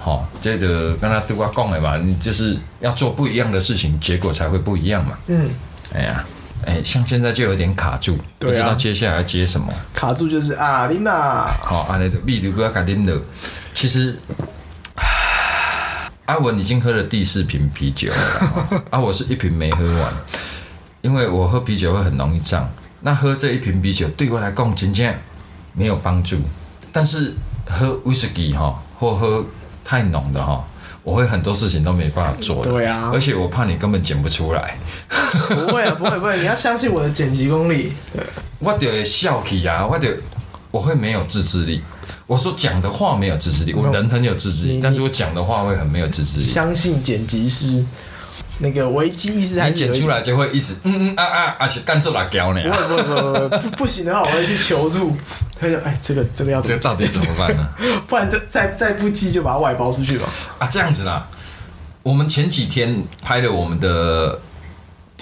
[0.00, 5.18] 好，这个跟他对我讲的嘛，你就是要做不一样的事情，结果才会不一样嘛。
[5.26, 5.50] 嗯，
[5.92, 6.24] 哎呀，
[6.66, 9.72] 哎，像现在就有点卡住，不知道接下来要接什么。
[9.94, 11.46] 卡住就是啊，琳娜。
[11.60, 13.20] 好，阿那的秘鲁不要卡琳的，
[13.74, 14.18] 其实。
[16.26, 20.12] 阿文已经喝了第四瓶啤酒了，啊，我是一瓶没喝完，
[21.02, 22.70] 因为我喝啤酒会很容易胀。
[23.00, 25.12] 那喝这一瓶啤酒对我来讲，真正
[25.74, 26.40] 没有帮助。
[26.92, 27.34] 但是
[27.66, 29.44] 喝威士忌哈，或喝
[29.84, 30.64] 太浓的哈，
[31.04, 32.64] 我会很多事情都没办法做。
[32.64, 34.78] 对啊，而且我怕你根本剪不出来。
[35.48, 37.92] 不会啊，不会不会，你要相信我的剪辑功力。
[38.60, 40.16] 我得笑起啊，我得
[40.70, 41.82] 我会没有自制力。
[42.26, 46.44] 我说讲的话没有自制力，我人很有自制力，但是我讲的话会很没有自制力。
[46.44, 47.84] 相信剪辑师
[48.62, 52.62] 那个危机意识，还剪出来就会一直嗯嗯啊啊，而且干这来教呢。
[52.70, 55.16] 不不不不不行的话，我会去求助。
[55.60, 57.68] 他说：“哎，这个这个要这个到底怎么办呢？
[58.06, 61.26] 不然这再再不济就把它外包出去吧。”啊，这样子啦。
[62.02, 64.40] 我们前几天拍了我们的。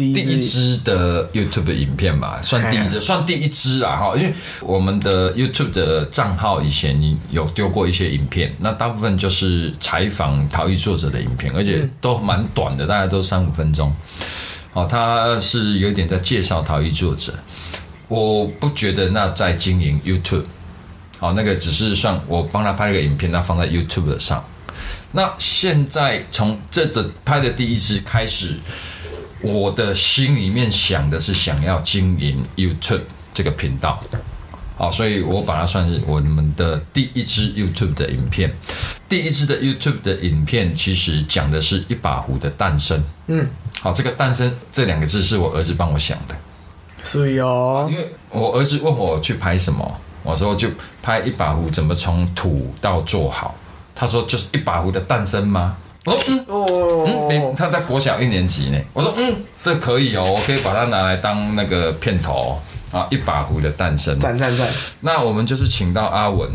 [0.00, 4.16] 第一支的 YouTube 影片吧，算第一支，算第一支啦哈。
[4.16, 4.32] 因为
[4.62, 13.94] 我们的 YouTube 的账号以前有丢过一些影片，那大部分就是采访陶艺作者的影片，而且都蛮短的，大概都三五分钟。
[14.72, 17.34] 哦，他是有点在介绍陶艺作者，
[18.08, 20.44] 我不觉得那在经营 YouTube。
[21.18, 24.42] 好，那个只是算我帮他拍了个影片，那放在 YouTube 上。
[25.12, 28.54] 那现在从这这拍的第一支开始。
[29.42, 34.00] 我的心里面想的是想要经营 YouTube 这个频道，
[34.76, 38.54] 好，所以我把它算是我们的第一支 YouTube 的影片。
[39.08, 43.02] 第一支的 YouTube 的影片其实讲的是一把壶的诞生。
[43.26, 43.48] 嗯，
[43.80, 46.36] 好，这个诞生这两个字是我儿子帮我想的。
[47.02, 50.68] 所以哦，因为我儿子问我去拍什么，我说就
[51.02, 53.54] 拍一把壶怎么从土到做好。
[53.94, 55.76] 他说就是一把壶的诞生吗？
[56.06, 58.78] 哦嗯哦嗯，他在国小一年级呢。
[58.92, 62.60] 我说嗯，这可以哦，我可以把它拿来当那个片头
[62.90, 64.18] 啊，一把壶的诞生。
[64.18, 64.66] 赞赞赞！
[65.00, 66.50] 那我们就是请到阿文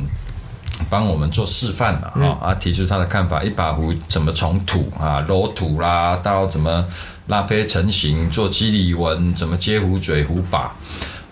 [0.89, 6.85] 帮我们做示范了哈，啊，提出他的看法，一把壶怎么从土啊揉土啦，到怎么
[7.27, 10.75] 拉坯成型，做肌理纹，怎么接壶嘴壶把。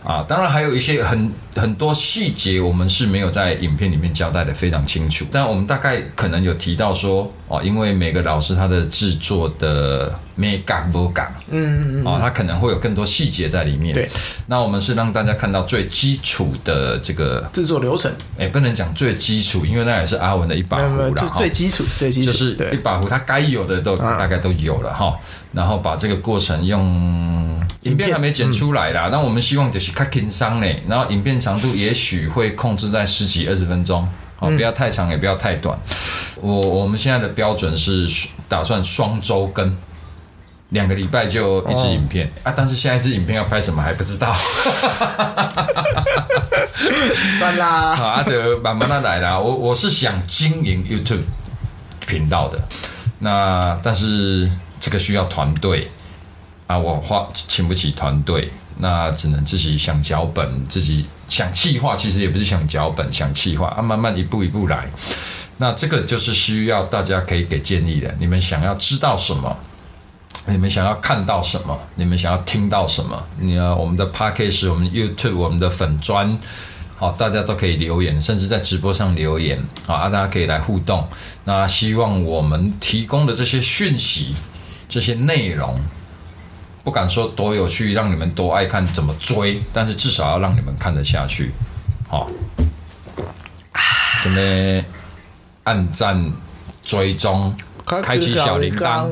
[0.03, 5.25] 啊，当然还有一些很很多细节，我们是没有在影片里面交代的非常清楚。
[5.31, 13.93] 但我们大概可能有提到说，哦，因为每个老师他的制作的美感不感，嗯嗯嗯，哦，他可能会有更多细节在里面。
[13.93, 14.09] 对，
[14.47, 18.11] 那我们是让大家看到最基础的这个制作流程。
[18.37, 25.17] 哎，不能讲最基础，因为那也是阿文的一把壶了最基础，最基础就是一把壶，它该有的都大概都有了哈。
[25.53, 26.81] 然后把这个过程用。
[27.83, 28.11] 影片。
[28.13, 35.77] 还没剪出来啦，那我们希望就是 cutting 商呢，然后影片长度也许会控制在十几二十分钟，好，不要太长也不要太短。
[36.39, 38.07] 我我们现在的标准是
[38.47, 39.75] 打算双周更，
[40.69, 42.31] 两个礼拜就一支影片。
[42.43, 44.33] 啊，但是下一支影片要拍什么还不知道。
[47.39, 51.23] 算啦，好阿德慢慢的来啦，我我是想经营 YouTube
[52.07, 52.59] 频道的，
[53.19, 54.49] 那但是
[54.83, 55.87] 这个需要团队。
[56.67, 64.89] 啊，我花请不起团队，那只能自己想脚本，自己想气划，其实也不是想脚本，想气划啊，慢慢一步一步来。
[65.57, 68.13] 那这个就是需要大家可以给建议的。
[68.19, 69.55] 你们想要知道什么？
[70.47, 71.77] 你们想要看到什么？
[71.95, 73.21] 你们想要听到什么？
[73.39, 76.37] 你要我们的 p a c k a g e 我们 YouTube，我们的粉砖，
[76.97, 81.07] 好，大家都可以留言，甚至在直播上留言，好啊，大家可以来互动。
[81.43, 84.33] 那希望我们提供的这些讯息，
[84.93, 85.79] 这些内容。
[86.83, 89.61] 不敢说多有趣，让你们多爱看，怎么追？
[89.71, 91.51] 但是至少要让你们看得下去，
[92.07, 92.29] 好。
[94.19, 94.85] 什么
[95.63, 96.25] 暗赞、
[96.81, 97.55] 追踪、
[98.03, 99.09] 开启小铃铛，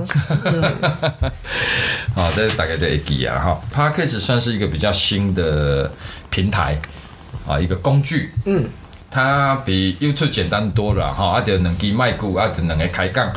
[2.13, 3.61] 好， 这是大概的 A D 啊，哈。
[3.73, 5.91] p a r k a s 算是一个比较新的
[6.29, 6.77] 平台
[7.47, 8.31] 啊，一个工具。
[8.45, 8.69] 嗯，
[9.09, 13.31] 它比 YouTube 简单多了哈，啊，就两机麦克，啊，就两个开杠，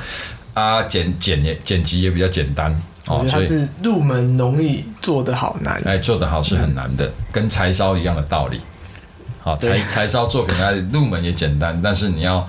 [0.55, 2.75] 啊，剪剪也剪辑也比较简单。
[3.07, 5.79] 哦，所以是入门容易，做得好难。
[5.85, 8.59] 哎，做得好是很难的，跟柴烧一样的道理。
[9.41, 12.49] 好，柴柴烧作品，它入门也简单，但是你要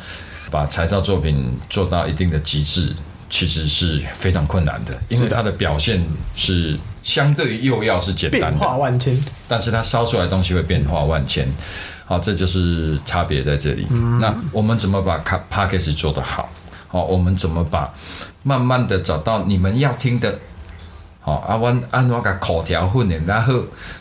[0.49, 2.95] 把柴烧作品做到一定的极致，
[3.29, 6.01] 其实是非常困难的，因为它的表现
[6.33, 11.45] 是相对于釉药是简单的，变化万千，但是它烧出来的东西会变化万千。
[12.05, 13.85] 好，这就是差别在这里。
[14.21, 16.47] 那我们怎么把卡 p a c k a g e 做得好？
[16.95, 17.91] 好，我们怎么把？
[18.43, 20.39] 慢慢的找到你们要听的，
[21.19, 23.53] 好啊，阮安怎甲口条训练然后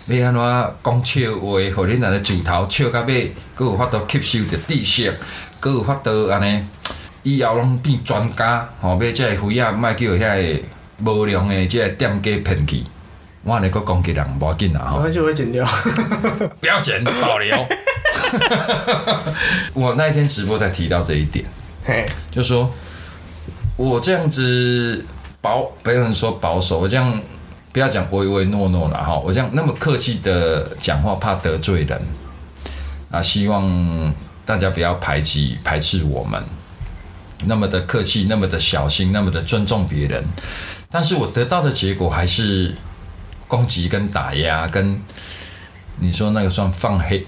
[0.07, 5.13] 要安怎讲笑话，互恁安尼自头笑到尾，佫有法度吸收着知识，
[5.61, 6.65] 佫有法度安尼
[7.25, 10.63] 以后拢变专家，吼，要即个肥啊莫叫遐个
[10.99, 12.85] 无良的即个店家骗去。
[13.43, 15.67] 我安尼佫攻击人无要紧啦，吼，那就会剪掉，
[16.61, 17.57] 不要剪，保留。
[19.75, 21.45] 我那一天直播才提到这一点，
[21.87, 22.73] 嘿，就说
[23.77, 25.05] 我这样子
[25.43, 27.21] 保，不人说保守，我这样
[27.75, 32.01] 不要讲唯唯诺诺了哈，我这样那么客气的讲话，怕得罪人
[33.11, 34.15] 啊，希望
[34.47, 36.43] 大家不要排挤排斥我们，
[37.45, 40.25] 那么的客气，那么的小心，那么的尊重别人，
[40.91, 42.75] 但是我得到的结果还是
[43.47, 44.99] 攻击跟打压，跟
[45.99, 47.27] 你说那个算放黑。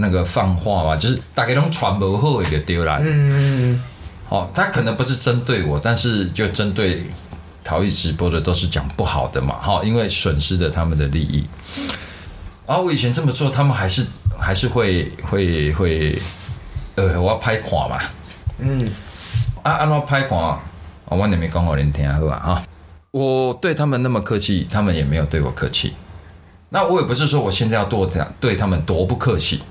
[0.00, 3.00] 那个放话吧，就是大概拢传不好一个丢啦。
[3.02, 3.82] 嗯，
[4.28, 7.10] 好，他可能不是针对我，但是就针对
[7.64, 11.46] 陶艺直播的都是讲不好的嘛，哈，因为损失了他们的利益。
[12.66, 14.06] 啊，我以前这么做，他们还是
[14.38, 16.18] 还是会会会，
[16.96, 17.98] 呃，我要拍垮嘛。
[18.58, 18.78] 嗯，
[19.62, 20.60] 啊，按照拍垮，
[21.06, 22.38] 我也没讲好恁听好吧？
[22.38, 22.62] 哈，
[23.10, 25.94] 我对他们那么客气，他们也没有对我客气。
[26.68, 29.62] 那我也不是说我现在要多讲对他们多不客气。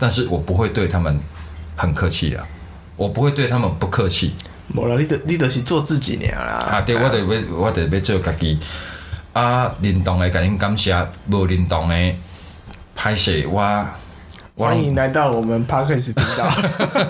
[0.00, 1.18] 但是我不会对他们
[1.74, 2.46] 很客气的，
[2.98, 4.34] 我不会对他们不客气。
[4.74, 6.52] 无啦，你得你得是做自己俩啦。
[6.70, 8.58] 啊，对，我得要我得要做家己。
[9.32, 10.92] 啊，认同的，甲您感谢；
[11.30, 12.14] 无认同的，
[12.94, 13.86] 拍摄我。
[14.56, 16.50] 欢迎来到我们 Parkes 频道。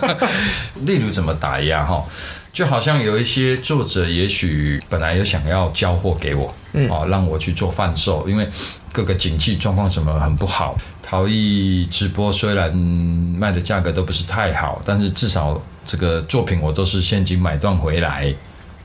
[0.85, 2.05] 例如怎么打压哈？
[2.53, 8.47] 就好像有一些作者，也许本来有想要交货给我，嗯，哦，让我去做贩售，因为
[8.93, 10.77] 各个景气状况什么很不好。
[11.03, 18.33] 陶艺直播虽然卖的价格都不是太好，但是至少这个作品我都是现金买断回来。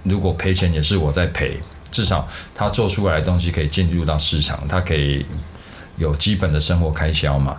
[0.03, 1.59] 如果赔钱也是我在赔，
[1.91, 5.25] 至少他做出来的东西可以进入到市场，他可以
[5.97, 7.57] 有基本的生活开销嘛。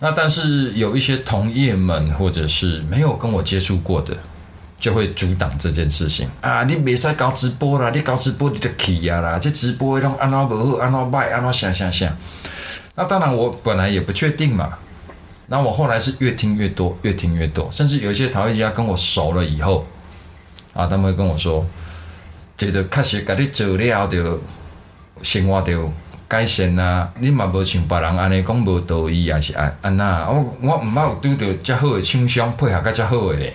[0.00, 4.14] 那但是有一些同业们或者是没有跟我接触过的，
[4.78, 6.64] 就会阻挡这件事情啊！
[6.64, 9.38] 你别使搞直播啦，你搞直播你就气啊啦！
[9.38, 12.14] 这直播拢安怎无好，安怎歹，安怎想想想。
[12.94, 14.78] 那当然，我本来也不确定嘛。
[15.46, 19.86] 那我后来是越听越多，越听越多，甚至有一些陶艺家跟我熟了以后，
[20.72, 21.64] 啊，他们会跟我说，
[22.56, 24.40] 觉得确实甲你做了就
[25.22, 25.90] 生活就
[26.26, 27.12] 改善啊。
[27.18, 30.26] 你嘛无像别人安尼讲无道义，也是安安那？
[30.30, 33.54] 我我毋捌有拄到遮好的厂商配合甲遮好的咧。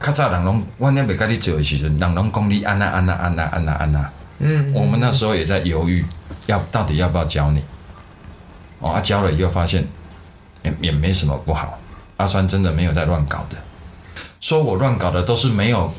[0.00, 4.10] 较早人拢，我那未甲你做的时阵，人拢讲你安那安那安那安那安那。
[4.40, 4.72] 嗯。
[4.72, 6.04] 我们那时候也在犹豫，
[6.46, 7.62] 要到底要不要教你。
[8.80, 9.86] 哦，啊，教了以后发现
[10.62, 11.78] 也也没什么不好。
[12.16, 13.56] 阿川真的没有在乱搞的，
[14.40, 15.92] 说我乱搞的都是没有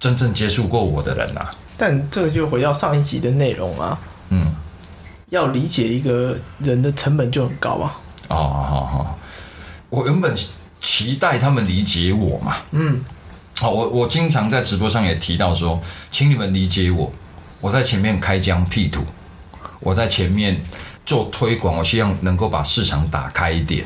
[0.00, 1.48] 真正接触过我的人呐。
[1.76, 3.98] 但这个就回到上一集的内容啊。
[4.30, 4.52] 嗯，
[5.30, 8.00] 要理解一个人的成本就很高啊。
[8.28, 9.18] 哦，好好，
[9.90, 10.34] 我原本
[10.80, 12.56] 期待他们理解我嘛。
[12.72, 13.04] 嗯，
[13.58, 17.12] 好，我我经常在直播上也提到说，请你们理解我，
[17.60, 19.02] 我在前面开疆辟土，
[19.80, 20.60] 我在前面。
[21.08, 23.82] 做推广，我希望能够把市场打开一点，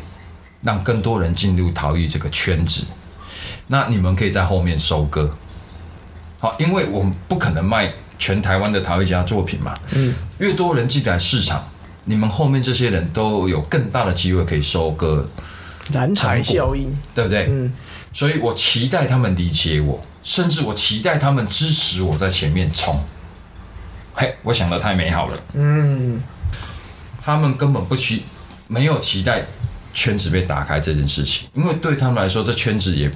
[0.62, 2.84] 让更多人进入陶艺这个圈子。
[3.66, 5.30] 那你们可以在后面收割，
[6.38, 9.78] 好，因为我们不可能卖全台湾的陶艺家作品嘛。
[9.94, 11.64] 嗯，越多人进来市场，
[12.04, 15.28] 你们后面这些人都有更大的机会可以收割。
[15.92, 17.46] 蓝彩效应，对不对？
[17.50, 17.72] 嗯，
[18.12, 23.02] 所以我期待他们理解我，甚至我期待他们支持我在前面冲。
[24.14, 25.40] 嘿，我想的太美好了。
[25.54, 26.22] 嗯。
[27.24, 28.24] 他们根本不期
[28.66, 29.46] 没有期待
[29.92, 33.10] 圈子被打开这件事情，因为对他们来说，这圈子也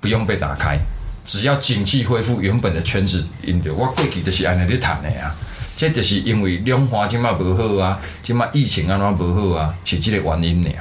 [0.00, 0.78] 不用被打开，
[1.24, 5.34] 只要经济恢复原本的圈子，因着我过去就是安尼咧谈的啊，
[5.76, 10.72] 这就是因为两花今嘛无好啊，今嘛疫情安怎无好啊，是这个原因尔。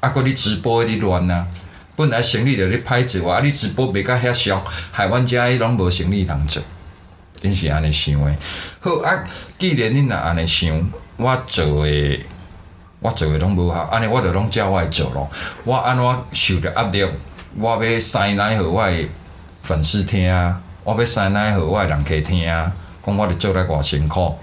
[0.00, 1.46] 啊，搁你直播咧乱啊，
[1.94, 6.62] 本来生意就咧歹做啊，你直播袂甲遐俗，害阮遮拢无生意通做，
[7.42, 8.34] 因是安尼想的。
[8.80, 9.24] 好啊，
[9.58, 10.90] 既然恁若安尼想。
[11.18, 12.18] 我做的，
[13.02, 15.28] 我做的拢无效，安尼我就拢照我做咯。
[15.64, 17.04] 我安怎受着压力，
[17.58, 19.08] 我要塞奶互我诶
[19.62, 20.32] 粉丝听，
[20.84, 24.38] 我要塞奶互我诶人客听，讲我伫做来偌辛苦。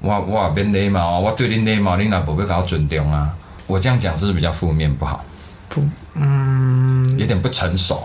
[0.00, 3.36] 我我也免礼貌，我对恁礼貌，恁也无要甲我尊重啊。
[3.66, 5.22] 我这样讲是不是比较负面不好？
[5.68, 5.82] 不，
[6.14, 8.02] 嗯，有点不成熟，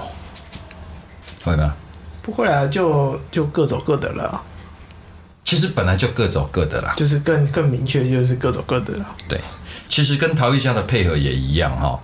[1.44, 1.74] 会吗？
[2.22, 4.42] 不会啊，就就各走各的了。
[5.46, 9.16] 其实本来就各走各的啦，就是更更明确，就是各走各的啦。
[9.28, 9.40] 对，
[9.88, 11.98] 其实跟陶艺家的配合也一样哈。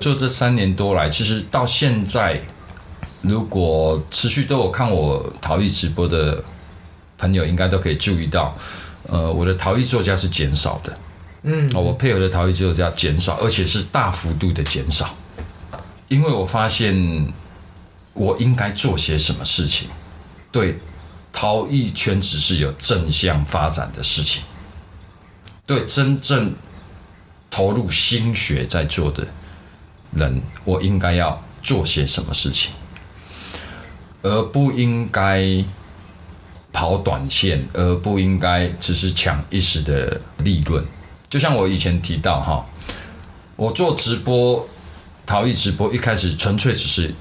[0.00, 2.40] 做这三年多来，其实到现在，
[3.20, 6.42] 如果持续都有看我陶艺直播的
[7.18, 8.56] 朋友应该都可以注意到，
[9.08, 10.98] 呃，我的陶艺作家是减少的。
[11.42, 15.14] 嗯，我配合的陶艺作家减少，而且是大幅度的减少，
[16.08, 17.30] 因为我发现
[18.14, 19.88] 我应该做些什么事情，
[20.50, 20.78] 对
[21.36, 24.40] 陶艺圈子是有正向发展的事情，
[25.66, 26.54] 对真正
[27.50, 29.26] 投入心血在做的
[30.14, 32.72] 人，我应该要做些什么事情，
[34.22, 35.64] 而不应该
[36.72, 40.86] 跑短线，而不应该只是抢一时的利润。
[41.28, 42.64] 就像我以前提到哈，
[43.56, 44.68] 我做直播
[45.26, 47.12] 陶艺直播，一开始纯粹只是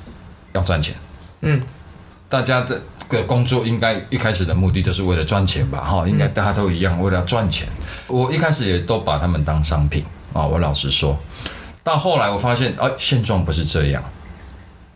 [0.53, 0.95] 要赚钱。
[1.41, 1.61] 嗯，
[2.29, 2.81] 大家的
[3.13, 5.83] 的工作应该一开始的目的就是为了赚钱吧？
[5.83, 7.67] 哈，应该大家都一样，为了赚钱。
[8.07, 10.03] 我一开始也都把他们当商品
[10.33, 10.45] 啊。
[10.45, 11.17] 我老实说，
[11.83, 14.03] 到后来我发现，哎，现状不是这样。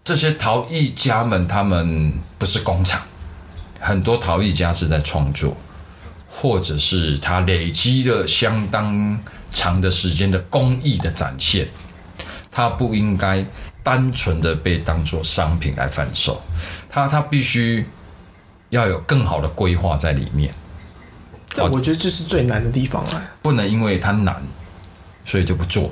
[0.04, 3.02] 这些陶艺家们，他们不是工厂，
[3.80, 5.56] 很多陶艺家是在创作。
[6.40, 9.18] 或者是他累积了相当
[9.50, 11.68] 长的时间的工艺的展现，
[12.52, 13.44] 他不应该
[13.82, 16.40] 单纯的被当做商品来贩售，
[16.88, 17.84] 他他必须
[18.70, 20.54] 要有更好的规划在里面。
[21.48, 23.22] 这我觉得这是最难的地方啊！
[23.42, 24.42] 不能因为它难，
[25.26, 25.92] 所以就不做。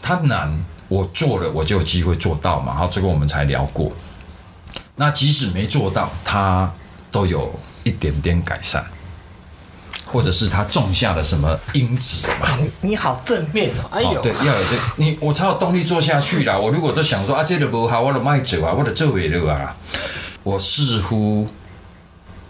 [0.00, 2.74] 它难，我做了我就有机会做到嘛。
[2.74, 3.92] 好，这个我们才聊过。
[4.96, 6.72] 那即使没做到，它
[7.10, 7.58] 都有。
[7.84, 8.84] 一点点改善，
[10.10, 12.48] 或者是他种下了什么因子嘛？
[12.80, 13.88] 你好正面哦！
[13.90, 16.58] 哎呦，对，要有这你我才有动力做下去啦。
[16.58, 19.76] 我如果都想说啊，这个不好，我的卖走啊，我的做尾了啊，
[20.42, 21.46] 我似乎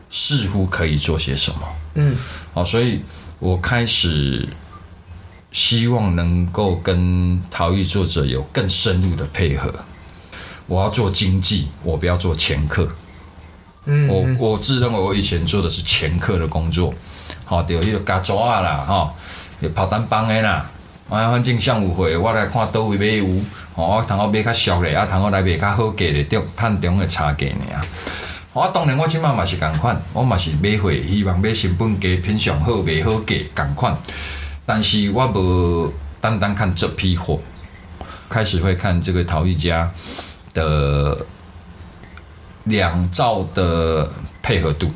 [0.09, 1.61] 似乎可以做些什么？
[1.95, 2.17] 嗯，
[2.55, 3.03] 好，所以
[3.41, 4.49] 我开始
[5.51, 9.75] 希望能够跟陶艺作者有更深入的配合。
[10.67, 12.89] 我要做经济，我不要做前客。
[13.91, 16.93] 嗯我我自认为我以前做的是前客的工作，
[17.49, 19.11] 好，就迄个加抓啊啦，哈，
[19.75, 20.67] 跑单帮的啦，
[21.09, 23.25] 啊，反正项目会我来看倒位买有，
[23.75, 27.81] 哦，我通我买较俗的，啊，通我来买较好价的，中探中的差价尔。
[28.53, 33.97] 我当然我即马嘛是共款，我嘛是买货，希望买成本价品相好，卖好价共款。
[34.67, 35.91] 但是我无
[36.21, 37.41] 单单看这批货，
[38.29, 39.91] 开始会看这个陶艺家
[40.53, 41.27] 的。
[42.65, 44.07] 两兆的
[44.43, 44.93] 配合度，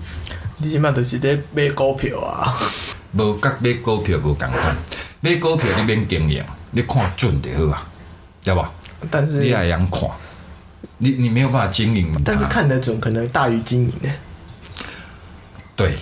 [0.62, 2.56] 你起码就是在买股票啊，
[3.18, 4.76] 无甲买股票无共款，
[5.20, 7.88] 买股票你免经验，你看准就好啊，
[8.44, 8.70] 对吧？
[9.10, 10.08] 但是你还要看，
[10.98, 14.10] 你你没有办法经营，但是看得准可能大于经营呢。
[15.74, 15.98] 对，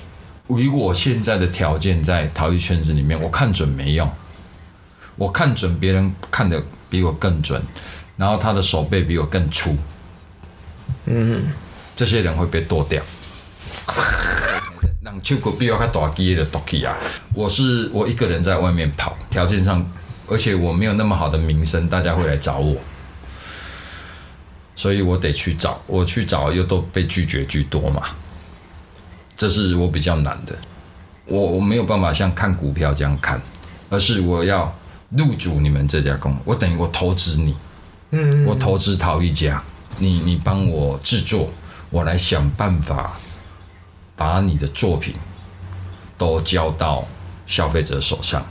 [0.48, 4.10] 以我现在的条件在陶艺圈子里面，我看准没用，
[5.16, 7.62] 我看准别人看的比我更准，
[8.18, 9.74] 然后他的手背比我更粗。
[11.06, 11.50] 嗯，
[11.96, 13.02] 这些人会被剁掉。
[15.10, 16.96] 让秋果比较较大机的夺去啊！
[17.34, 19.84] 我是我一个人在外面跑，条件上，
[20.28, 22.76] 而且我没有那么好的名声，大家会来找我，
[24.76, 28.02] 所以我得去找，我去找又都被拒绝居多嘛。
[29.36, 30.56] 这是我比较难的，
[31.24, 33.42] 我我没有办法像看股票这样看，
[33.88, 34.72] 而是我要
[35.08, 37.56] 入主你们这家公司，我等于我投资你，
[38.12, 39.60] 嗯，我投资陶一家。
[39.98, 41.52] 你你帮我制作，
[41.90, 43.18] 我来想办法
[44.20, 45.14] 把你的作品
[46.18, 47.08] 都交到
[47.46, 48.44] 消费者手上。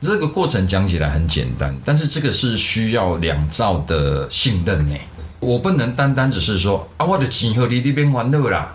[0.00, 4.94] 这个过程讲起来很简单，但是这个是需要两兆的信任呢。
[5.40, 8.72] 我不能单单只是说啊，我的钱和你那边还了啦，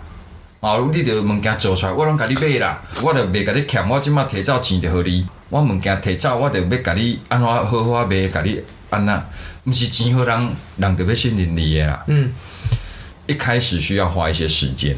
[0.60, 8.60] 啊，你的物件做出来，我拢给你买啦，我就袂给你欠，我即马提早钱就和你，我物件提早，我就要给你安怎好好卖，给你
[8.90, 9.24] 安那。
[9.64, 12.04] 不是钱好人，人特别信任你的啦。
[12.06, 12.30] 嗯，
[13.26, 14.94] 一开始需要花一些时间。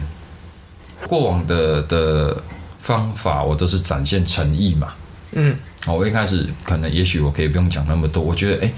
[1.06, 2.36] 过往的的
[2.78, 4.92] 方法，我都是展现诚意嘛。
[5.32, 8.22] 嗯，好，我一开始可能也许我可以不用讲那么多。
[8.22, 8.72] 我觉得，哎，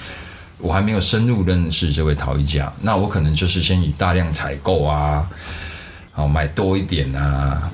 [0.59, 5.29] 我还没有深入认识这位陶艺家，那我可能就是先以大量采购啊，
[6.13, 7.71] 好买多一点啊，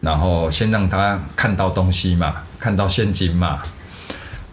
[0.00, 3.62] 然后先让他看到东西嘛，看到现金嘛。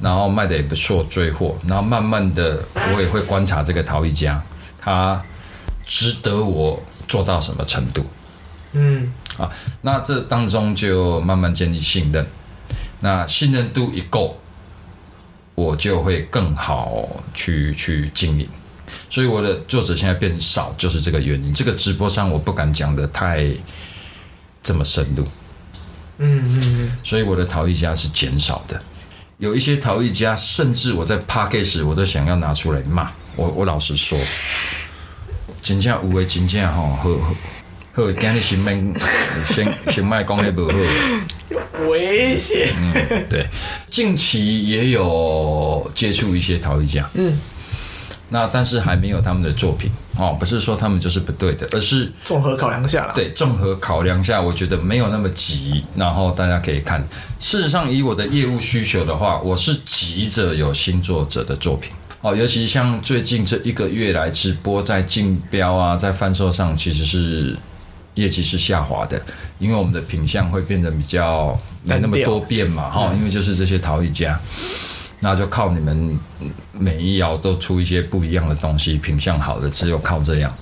[0.02, 1.58] 然后卖的也不错，追货。
[1.68, 4.42] 然后慢慢的，我也会观察这个陶艺家，
[4.80, 5.22] 他
[5.86, 8.06] 值得我做到什么程度？
[8.74, 9.50] 嗯，啊，
[9.82, 12.26] 那这当中就慢慢建立信任。
[13.02, 14.38] 那信任度一够，
[15.56, 18.48] 我就会更好去去经营。
[19.10, 21.54] 所以我的作者现在变少，就是这个原因。
[21.54, 23.50] 这个直播上我不敢讲的太
[24.62, 25.24] 这么深入。
[26.18, 26.98] 嗯嗯嗯。
[27.04, 28.82] 所以我的陶艺家是减少的。
[29.38, 33.48] 有一些陶艺家，甚至我在 p a r k 时，我都想要拿出来骂我。
[33.48, 34.20] 我老实说，
[35.62, 37.00] 金价五位金价哈，
[37.94, 38.78] 好，今日先卖
[39.46, 40.78] 先先卖讲的不好，
[41.90, 42.70] 危险。
[42.78, 43.46] 嗯，对，
[43.90, 47.38] 近期也有接触一些陶艺家，嗯，
[48.30, 57.04] 那但是还没有他们的作品哦，不是说他们就是不对的，而是综合考量下了，对，综合考量下，我觉得没有那么急，然后大家可以看。
[57.40, 61.92] 事实上，以我的业务需求的话，我是急着有新作者的作品。
[62.22, 67.56] 哦，尤其像最近这一个月来直播在竞标啊，在贩售上，其实是
[68.16, 69.22] 业绩是下滑的，
[69.60, 74.40] 因为我们的品相会变得比较没那么多变嘛，哈，因为就是这些陶艺家，
[75.20, 76.20] 那就靠你们
[76.72, 80.54] 每一窑都出一些不一样的东西，品相好的只有靠这样。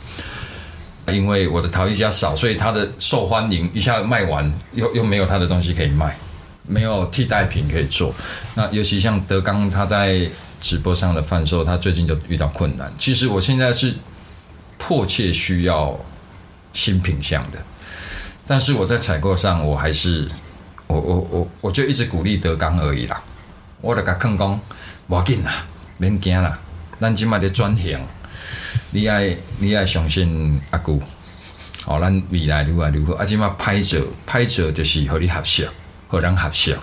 [1.07, 6.17] 因为我的陶艺家少，所以他的受欢迎一下卖完，又又没有他的东西可以卖，
[6.63, 8.13] 没有替代品可以做。
[8.55, 10.27] 那尤其像德刚他在。
[10.59, 12.91] 直播上的贩售，他最近就遇到困难。
[12.97, 13.93] 其实我现在是
[14.79, 15.95] 迫切需要
[16.77, 17.57] 新品相的，
[18.45, 20.29] 但是我在采购上，我还是
[20.85, 23.19] 我我我我就一直鼓励德刚而已啦。
[23.81, 24.59] 我就甲坑讲，
[25.07, 25.65] 无紧啦，
[25.97, 26.59] 免惊啦，
[27.01, 27.99] 咱即卖咧转型，
[28.91, 31.01] 你爱你爱相信阿姑，
[31.83, 33.97] 好，咱未来如何如何，啊，即卖拍照
[34.27, 35.67] 拍照就是和你合适，
[36.07, 36.77] 和人合适。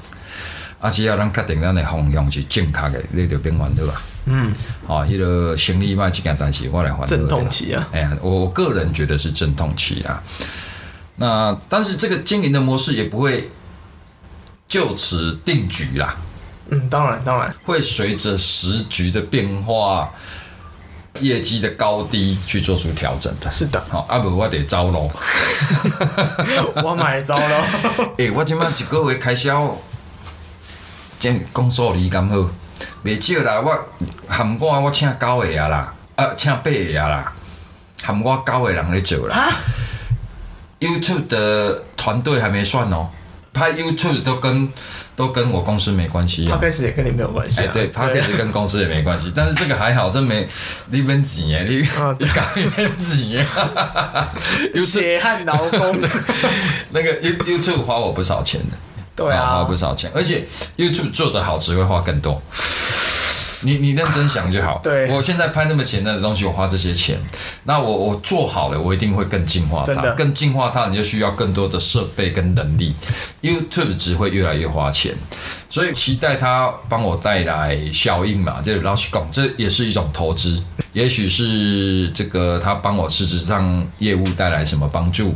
[0.80, 4.03] 啊，只要咱确定咱的方向是正确的，你就变完对吧？
[4.27, 4.55] 嗯，
[4.87, 7.05] 好，迄个行李嘛，这件代志我来还。
[7.07, 7.89] 阵痛期啊！
[7.93, 10.22] 哎呀，我个人觉得是阵痛期啊。
[11.16, 13.51] 那但是这个经营的模式也不会
[14.66, 16.16] 就此定局啦。
[16.70, 20.11] 嗯，当然当然会随着时局的变化、
[21.20, 23.51] 业绩的高低去做出调整的。
[23.51, 25.11] 是的，好，阿不我得招咯。
[26.83, 27.64] 我买招咯。
[28.18, 29.77] 哎， 我今麦一个月开销。
[31.20, 32.51] 这讲数理咁好，
[33.05, 33.61] 袂少啦。
[33.61, 33.89] 我
[34.28, 37.32] 含我我请九个啊啦，啊请八个啊啦，
[38.03, 39.49] 含我九个人咧做啦。
[40.80, 43.09] YouTube 的团队还没算哦，
[43.53, 44.70] 拍 YouTube 都跟
[45.16, 46.45] 都跟我公司没关系。
[46.45, 47.61] 他开始也跟你没有关系。
[47.61, 49.32] 哎，对，他开始跟公司也没关系。
[49.35, 50.47] 但是这个还好，这没
[50.91, 51.76] 你分几年，你
[52.18, 53.47] 你搞一分几年，
[54.85, 56.09] 血汗劳工的，
[56.91, 58.76] 那个 YouTube 花我不少钱的。
[59.16, 60.44] 对啊，花不少钱，而且
[60.76, 62.42] YouTube 做的好只会花更多。
[63.64, 64.78] 你你认真想就好。
[64.84, 67.18] 对，我现在拍那么简单的东西，我花这些钱，
[67.64, 72.94] 那我我做好了，我一定会更进化它，更进化它，你就需要更多的设备跟能力。
[73.42, 75.14] YouTube 只会越来越花钱，
[75.68, 80.62] 所以期待它帮我带来效应嘛，这老实讲，这也是一种投资。
[80.92, 85.34] 也许是这个他帮我实质上业务带来什么帮助，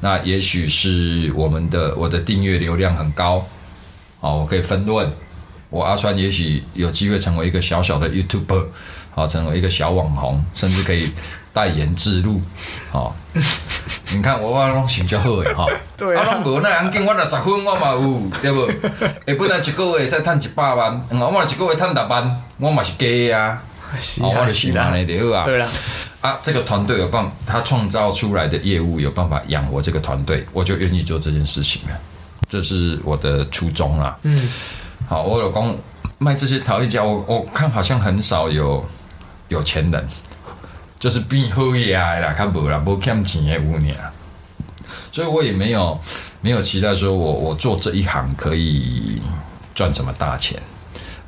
[0.00, 3.42] 那也许是我们的我的订阅流量很高，
[4.20, 5.10] 好，我可以分论。
[5.70, 8.64] 我阿川也许有机会成为一个小小的 YouTuber，
[9.10, 11.12] 好，成为一个小网红，甚至可以
[11.52, 12.40] 代言自录，
[12.90, 13.14] 好。
[14.10, 15.66] 你看我我拢想就好诶，哈。
[15.96, 16.22] 对啊。
[16.22, 18.66] 啊，拢无那样紧，我若十分我嘛有，对不？
[18.66, 18.74] 下
[19.26, 23.62] 本来一个月使赚一百万，我嘛一个月赚六万，我嘛是假啊。
[24.00, 24.90] 是啊，是啊。
[25.44, 25.68] 对啊。
[26.22, 31.96] 啊，这个团队有办，他创造出来的业务有办法养活这个团队，我就愿意做这件事情了。
[32.48, 34.16] 这是我的初衷啦。
[34.22, 34.48] 嗯。
[35.08, 35.74] 好，我老公
[36.18, 38.84] 卖这些陶艺家，我我看好像很少有
[39.48, 40.06] 有钱人，
[41.00, 43.96] 就是变好业啦，看无啦，无欠钱的五年，
[45.10, 45.98] 所以我也没有
[46.42, 49.22] 没有期待说我我做这一行可以
[49.74, 50.60] 赚什么大钱，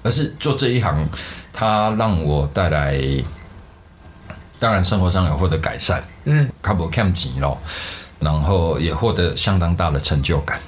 [0.03, 1.09] 而是做这一行，
[1.51, 3.01] 它让我带来，
[4.59, 7.57] 当然生活上有获得改善，嗯，看无欠钱咯，
[8.18, 10.61] 然后也获得相当大的成就感。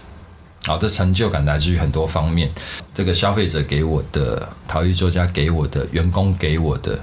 [0.65, 2.49] 好，这成就感来自于很多方面。
[2.95, 6.97] 这个消费者给我的，陶艺作家给我的，员工给我的，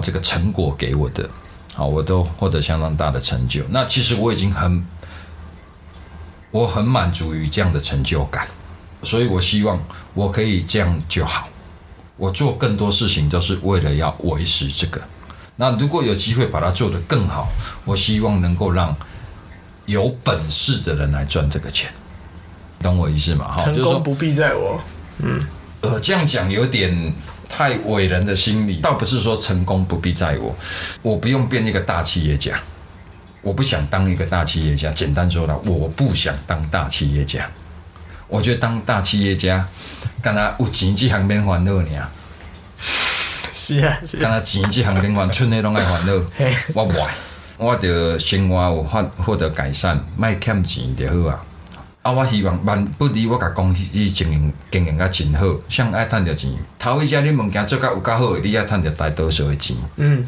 [0.00, 1.26] 这个成果给我的，
[1.72, 3.62] 好，我都获得相当大的成就。
[3.70, 4.86] 那其实我已经很，
[6.50, 8.46] 我很满足于这样的成就感，
[9.02, 9.82] 所以我希望
[10.12, 11.48] 我可以这样就好。
[12.18, 15.00] 我做更多事情都是为了要维持这个。
[15.56, 17.48] 那如果有机会把它做得更好，
[17.86, 18.94] 我希望能够让
[19.86, 21.90] 有本事的人来赚这个钱。
[22.84, 23.56] 懂我意思嘛？
[23.56, 24.78] 成功不必在我。
[25.20, 25.46] 嗯，
[25.80, 27.12] 呃，这样讲有点
[27.48, 30.54] 太伟人的心理，倒不是说成功不必在我，
[31.00, 32.60] 我不用变一个大企业家，
[33.40, 34.92] 我不想当一个大企业家。
[34.92, 37.48] 简单说了，我不想当大企业家。
[38.28, 39.66] 我觉得当大企业家，
[40.20, 41.88] 干那有钱这行免烦恼呢。
[42.78, 46.12] 是啊，干那钱这行免烦，村内拢爱烦恼。
[46.74, 47.14] 我不爱，
[47.56, 51.40] 我的生活有获获得改善，卖欠钱就好啊。
[52.04, 52.12] 啊！
[52.12, 56.52] 我希望万不离我甲公司经营经营甲真好，想爱趁着钱。
[56.78, 59.74] 头一家你物件做甲有较好，你爱趁着大多数的钱。
[59.96, 60.22] 嗯。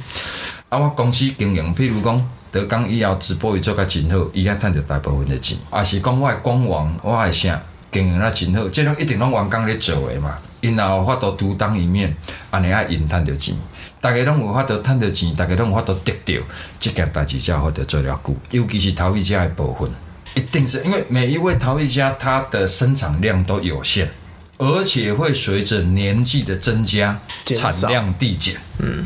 [0.70, 0.78] 啊！
[0.78, 7.60] 我公司经营，譬如讲，德刚以后直播伊做甲真好，伊遐趁着大部分的钱，啊是讲我的官网，我的啥
[7.92, 12.16] 经营啊真好，即种一定拢员工咧做诶嘛，因后有法度独当一面，
[12.50, 13.54] 安尼啊因趁着钱，
[14.00, 16.42] 大家拢有法度趁着钱，大家拢有法度得着，
[16.80, 19.90] 即件代志才有法度做了久，尤其是陶艺家的部分，
[20.36, 24.08] 一定是因为每一位陶艺家他的生产量都有限。
[24.58, 28.56] 而且会随着年纪的增加，产量递减。
[28.78, 29.04] 嗯，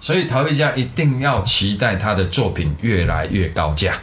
[0.00, 3.98] 所以陶艺家一定要期待他的作品越来越高价，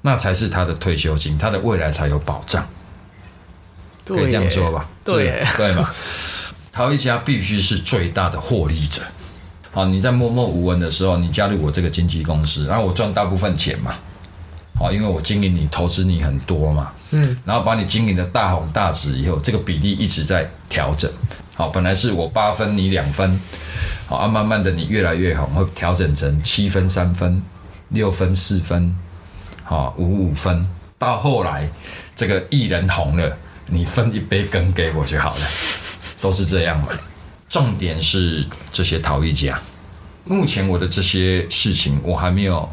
[0.00, 2.66] 那才是他的退休金，他的未来才有保障。
[4.06, 4.88] 可以这样说吧？
[5.04, 5.90] 对对嘛？
[6.72, 9.02] 陶艺家必须是最大的获利者。
[9.70, 13.94] 好，你在默默无闻的时候，你加入我这个经纪公司，然后我赚大部分钱嘛。
[14.82, 16.90] 好，因为我经营你，投资你很多嘛。
[17.12, 21.08] 嗯，然后把你经营的大红大紫以后，这个比例一直在调整。
[21.54, 23.40] 好，本来是我八分，你两分，
[24.08, 27.40] 好啊，慢慢的你越来越红，会调整成七分、三分、
[27.90, 28.92] 六分、四分，
[29.62, 30.66] 好五五分，
[30.98, 31.68] 到后来
[32.16, 35.46] 这个艺人红了，你分一杯羹给我就好了，
[36.20, 36.88] 都是这样嘛。
[37.48, 39.60] 重点是这些陶艺家，
[40.24, 42.68] 目前我的这些事情我还没有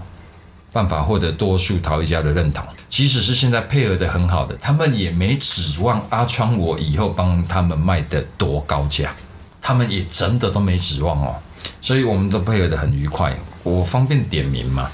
[0.71, 2.63] 办法获得多数陶艺家的认同。
[2.89, 9.13] 即使是现在配合的很好的，他们也没指望阿川我以后帮他们卖的多高价，
[9.61, 11.35] 他们也真的都没指望哦。
[11.81, 13.35] 所以我们都配合的很愉快。
[13.63, 14.89] 我方便点名吗？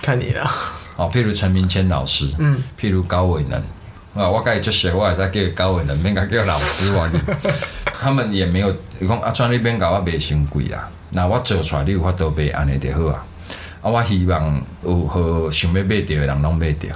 [0.00, 0.48] 看你了。
[0.96, 3.58] 哦，譬如陈明谦老师，嗯，譬如高伟能
[4.14, 7.10] 啊，我刚才就写，我还在叫高伟能，免讲叫老师哇。
[8.00, 8.70] 他们也没有
[9.00, 13.26] 讲阿川那边搞我卖伤贵啦，那我做出来你有法度卖安尼就好啊。
[13.84, 16.88] 啊，我希望有好想要买着的人拢买着，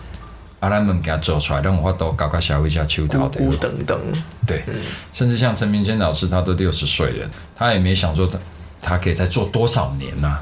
[0.58, 3.56] 啊，咱物件做出来，让法度交给消费者手头的。
[3.58, 4.00] 等等，
[4.46, 4.64] 对，
[5.12, 8.38] 甚至像陈明坚老师，他都六十岁了，他也没想说他
[8.80, 10.38] 他可以再做多少年呐？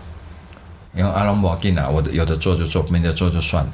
[0.94, 3.72] 因为阿龙无紧啊，我的有的做就做，没得做就算了。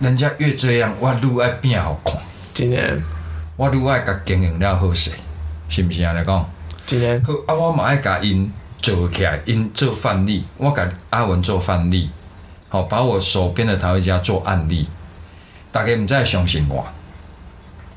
[0.00, 2.16] 人家越这样，我愈爱变好看。
[2.54, 2.98] 今年
[3.56, 5.10] 我愈爱甲经营了好势，
[5.68, 6.48] 是不是安尼讲？
[6.86, 8.50] 今年好啊，我嘛爱甲因。
[8.82, 12.10] 做起来，因做范例，我给阿文做范例，
[12.68, 14.88] 好，把我手边的陶艺家做案例，
[15.70, 16.84] 大家唔再相信我。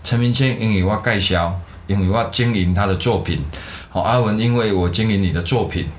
[0.04, 3.42] 陈明谦因为我介绍，因为我经营他的作品，
[3.90, 5.90] 好，阿文因为我经营你的作品，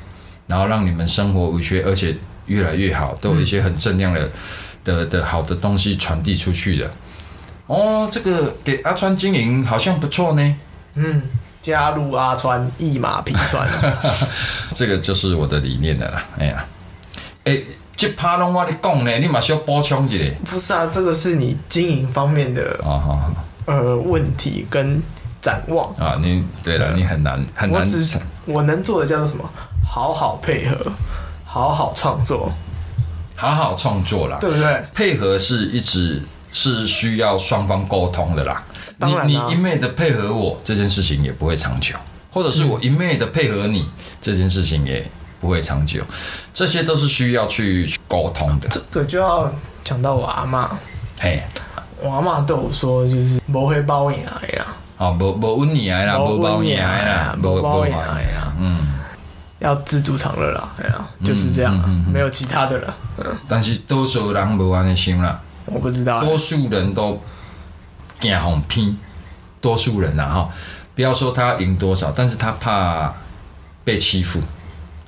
[0.47, 2.16] 然后让你们生活无缺，而且
[2.47, 4.30] 越来越好，都有一些很正量的
[4.84, 6.89] 的的好的东西传递出去的。
[7.66, 10.57] 哦，这个给阿川经营好像不错呢。
[10.95, 11.22] 嗯。
[11.67, 13.69] 加入阿川一马平川，
[14.73, 16.23] 这个就是我的理念的啦。
[16.39, 16.64] 哎呀，
[17.43, 17.61] 哎，
[17.97, 20.35] 这趴拢我你讲呢，你马需要补充一下。
[20.49, 23.03] 不是啊，这个是你经营方面的啊
[23.64, 25.03] 呃问题跟
[25.43, 26.17] 展望啊。
[26.23, 27.81] 你对了，你很难很难。
[27.81, 29.45] 我只我能做的叫做什么？
[29.85, 30.77] 好好配合，
[31.45, 32.53] 好好创作，
[33.35, 34.85] 好好创作啦，对不对？
[34.95, 38.62] 配合是一直是需要双方沟通的啦。
[38.99, 41.95] 你你一昧的配合我这件事情也不会长久，
[42.31, 43.87] 或者是我一昧的配合你
[44.23, 45.07] 这件事情也
[45.39, 46.03] 不会长久，
[46.55, 48.69] 这些都是需要去沟通的。
[48.91, 49.53] 这个就要
[49.85, 50.79] 讲到我阿妈，
[51.21, 51.43] 嘿，
[52.01, 54.67] 我阿妈对我说就是不会包养呀，
[54.97, 58.95] 哦，不不温你来啦，不包养啦，不包养啦，嗯，
[59.59, 61.77] 要知足常乐啦，哎呀，就是这样，
[62.11, 62.97] 没有其他的了。
[63.47, 67.21] 但是多数人不安的心啦，我不知道，多数人都。
[68.19, 68.99] 惊红拼，
[69.61, 70.51] 多数人呐哈，
[70.95, 73.14] 不要说他赢多少，但是他怕
[73.85, 74.41] 被欺负，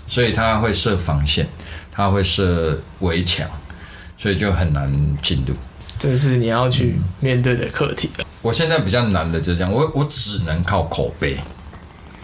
[0.06, 1.48] 所以他会设防线，
[1.90, 3.48] 他会设围墙，
[4.16, 4.92] 所以就很难
[5.22, 5.54] 进入。
[5.98, 8.10] 这是你要去面对的课题。
[8.40, 11.36] 我现在比较难的就这样，我我只能靠口碑。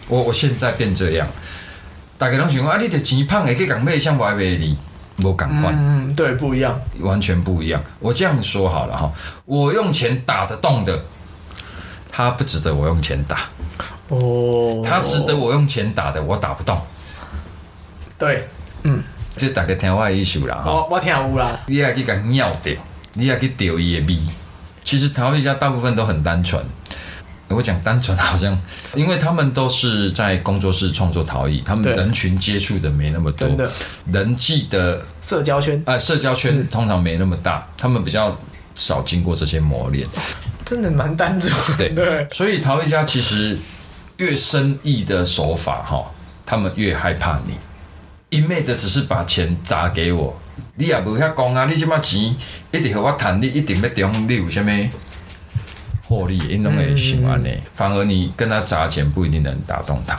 [0.07, 1.27] 我我现在变这样，
[2.17, 4.77] 大家拢想讲啊，你的钱胖也可以讲卖像外卖的。
[5.23, 7.81] 我赶快，嗯，对，不一样，完全不一样。
[7.99, 9.11] 我这样说好了哈，
[9.45, 11.03] 我用钱打得动的，
[12.11, 13.47] 他不值得我用钱打。
[14.09, 16.79] 哦，他值得我用钱打的，我打不动。
[18.17, 18.47] 对，
[18.83, 19.01] 嗯，
[19.35, 20.71] 这大家听我的意思啦哈。
[20.71, 21.59] 我我听有啦。
[21.65, 22.73] 你也去甲尿掉，
[23.13, 24.19] 你也去掉伊的味。
[24.83, 26.63] 其实陶艺家大部分都很单纯。
[27.49, 28.57] 我讲单纯好像，
[28.95, 33.47] 因为他们都是在工作室创作陶艺，他们人群接触的没那么多，
[34.11, 35.81] 人际的社交圈。
[35.85, 38.35] 啊，社交圈通常没那么大，他们比较
[38.73, 40.07] 少经过这些磨练，
[40.65, 41.53] 真的蛮单纯。
[41.77, 41.89] 对。
[41.89, 43.57] 对，所以陶艺家其实
[44.17, 46.11] 越深意的手法哈，
[46.45, 50.35] 他们越害怕你，一昧的只是把钱砸给我，
[50.75, 52.35] 你也不遐讲啊，你这么钱
[52.71, 54.89] 一定和我谈，你一定要中，你有啥物？
[56.07, 60.17] 获利，因为喜欢呢，反而你跟他砸钱不一定能打动他。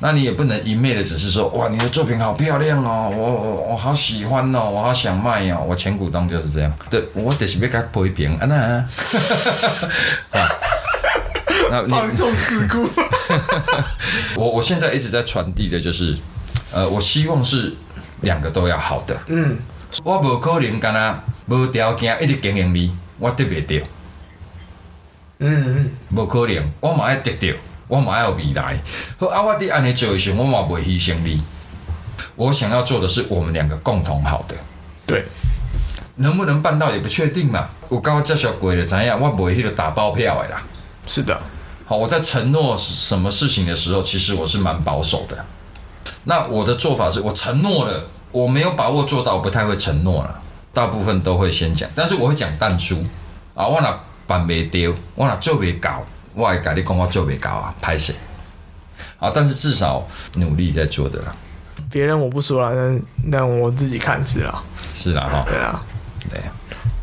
[0.00, 8.46] 那你也不能一昧的只是说哇，你的作品好漂亮哦，我我我好喜欢哦，我好想卖哦，我前股东就是这样，对我就是要给他批评啊。
[8.46, 8.56] 那，
[10.38, 10.48] 啊，
[11.68, 12.88] 那放纵事故，
[14.40, 16.16] 我我现在一直在传递的就是，
[16.72, 17.74] 呃，我希望是
[18.20, 19.58] 两个都要好的，嗯，
[20.04, 23.84] 我无可能干那无条件一直经营你，我得不到，
[25.38, 27.58] 嗯嗯，无可能，我嘛爱得到。
[27.88, 28.78] 我嘛要未来，
[29.18, 31.42] 和阿瓦蒂安尼做一些，我嘛不会牺牲你。
[32.36, 34.54] 我想要做的是我们两个共同好的。
[35.06, 35.24] 对，
[36.16, 37.66] 能不能办到也不确定嘛。
[37.88, 39.18] 我刚刚介绍过了，怎样？
[39.18, 40.62] 我不会去打包票的啦。
[41.06, 41.40] 是的，
[41.86, 45.42] 好，我在承诺什么事情的时候，其实我是蛮保守的。
[46.24, 50.42] 那我的做法是我承诺了，我没有把握做到，不太会承诺了。
[50.74, 53.02] 大部分都会先讲，但是我会讲淡书
[53.54, 53.98] 啊，我哪
[54.28, 56.06] 办没丢，我若做没搞。
[56.34, 58.14] 我还改你讲我做未高啊，拍谁？
[59.16, 60.06] 好，但是至少
[60.36, 61.34] 努力在做的啦。
[61.90, 63.02] 别人我不说了，但
[63.32, 64.62] 但我自己看是啦。
[64.94, 65.44] 是啦哈。
[65.48, 65.82] 对啊，
[66.30, 66.38] 对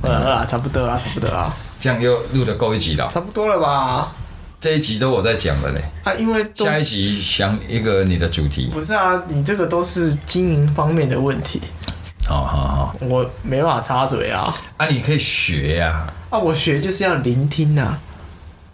[0.09, 0.39] 啊。
[0.39, 1.51] 啊，差不多啦，差不多啦。
[1.81, 3.09] 这样又录的够一集了。
[3.09, 4.13] 差不多了吧？
[4.61, 5.83] 这一集都我在讲的嘞。
[6.05, 8.69] 啊，因为下一集想一个你的主题。
[8.71, 11.59] 不是啊，你这个都是经营方面的问题。
[12.27, 14.53] 好好好，我没法插嘴啊。
[14.77, 16.07] 啊，你可以学呀。
[16.29, 17.97] 啊，我学就是要聆听呐。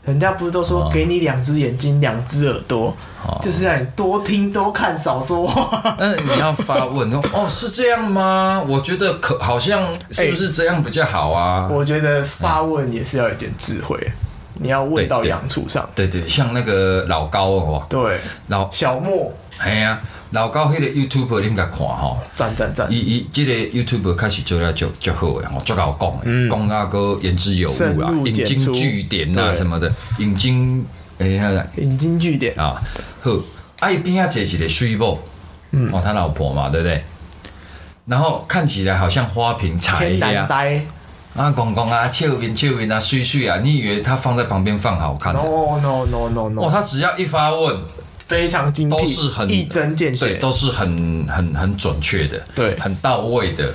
[0.04, 2.96] 人家不是都说给你两只眼睛两只耳朵，
[3.40, 5.94] 就是让你多听多看少说话。
[6.00, 8.64] 但是你要发问说 哦是这样吗？
[8.68, 11.68] 我觉得可好像是不是这样比较好啊？
[11.70, 13.96] 我觉得发问也是要一点智慧，
[14.56, 15.88] 你要问到痒处上。
[15.94, 19.32] 对对，像那个老高哦，对老小莫，
[19.64, 20.02] 系啊。
[20.32, 22.88] 老高迄个 YouTube 恁甲看吼，赞赞赞！
[22.90, 30.86] 伊伊即个 YouTube 开始做了就就好诶，吼，足够讲诶，讲啊个言之有物啦，引经据典呐什么的，引经
[31.18, 31.42] 诶，
[31.76, 32.82] 引经据典啊，
[33.22, 33.32] 好，
[33.80, 35.20] 啊伊边啊坐一个水某，
[35.72, 37.04] 嗯，哦，他老婆嘛，对不对？
[38.06, 40.48] 然后看起来好像花瓶茶一样，
[41.36, 46.62] 啊，公公啊，笑面笑面啊，水水啊，你以为他放在旁边放好看？No no no no no！
[46.64, 47.78] 哦，他只要一发问。
[48.32, 53.74] 非常精辟，都是很一针见血，对，都是很很很准确的，对，很到位的，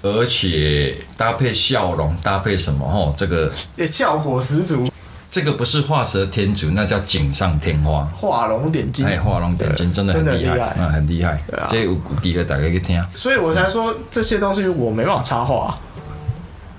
[0.00, 2.88] 而且搭配笑容，搭配什么？
[2.88, 3.52] 吼，这个
[3.86, 4.88] 效果十足。
[5.30, 9.06] 这个不是画蛇添足，那叫锦上添花，画龙点睛。
[9.06, 11.40] 哎，画龙点睛，真的很厉害，嗯，很厉害。
[11.68, 15.78] 这有第一个大家去听，所以我才说这些东西我没办法插画，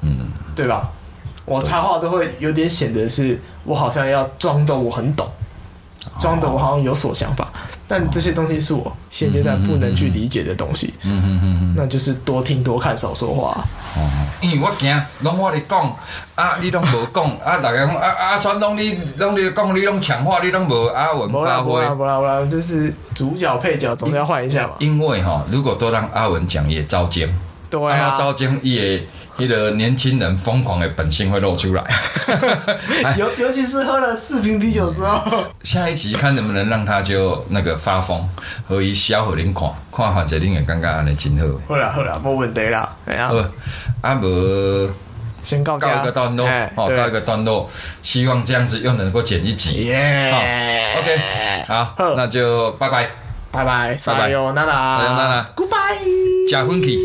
[0.01, 0.91] 嗯，对吧？
[1.45, 5.31] 我插画都会有点显得是我好像要装的我很懂。
[6.19, 7.51] 装的我好像有所想法，
[7.87, 10.93] 但这些东西是我现阶段不能去理解的东西。
[11.03, 13.63] 嗯嗯嗯嗯，那就是多听多看少说话。
[13.95, 14.09] 哦，
[14.41, 15.95] 因为我惊，拢我咧讲，
[16.35, 21.71] 啊，你拢无讲，啊，大家讲，啊啊，全拢你拢你讲，你拢强化，你拢无阿文发挥。
[21.71, 24.73] 不啦不啦不啦，就是主角配角总要换一下嘛。
[24.79, 27.27] 因为哈，如果都让阿文讲，也招奸。
[27.69, 29.05] 对啊，招奸也。
[29.41, 31.83] 你的年轻人疯狂的本性会露出来，
[33.17, 35.43] 尤尤其是喝了四瓶啤酒之后。
[35.63, 38.23] 下一集看能不能让他就那个发疯，
[38.67, 41.45] 和一小和恁看，看反正恁也刚刚安尼真好。
[41.67, 42.87] 好啦好啦，没问题啦。
[43.07, 43.35] 好，
[44.01, 44.87] 啊无
[45.41, 47.67] 先告告一个段落，好告一个段落，
[48.03, 49.87] 希望这样子又能够剪一集。
[49.87, 51.19] 耶，OK，
[51.67, 53.09] 好，那就拜拜
[53.51, 56.99] 拜拜，撒由那拉，撒由那拉，Goodbye，假婚期。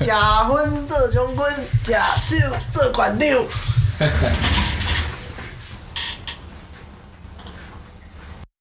[0.00, 1.44] 假婚做将军，
[1.82, 2.36] 假酒
[2.72, 3.26] 做管长。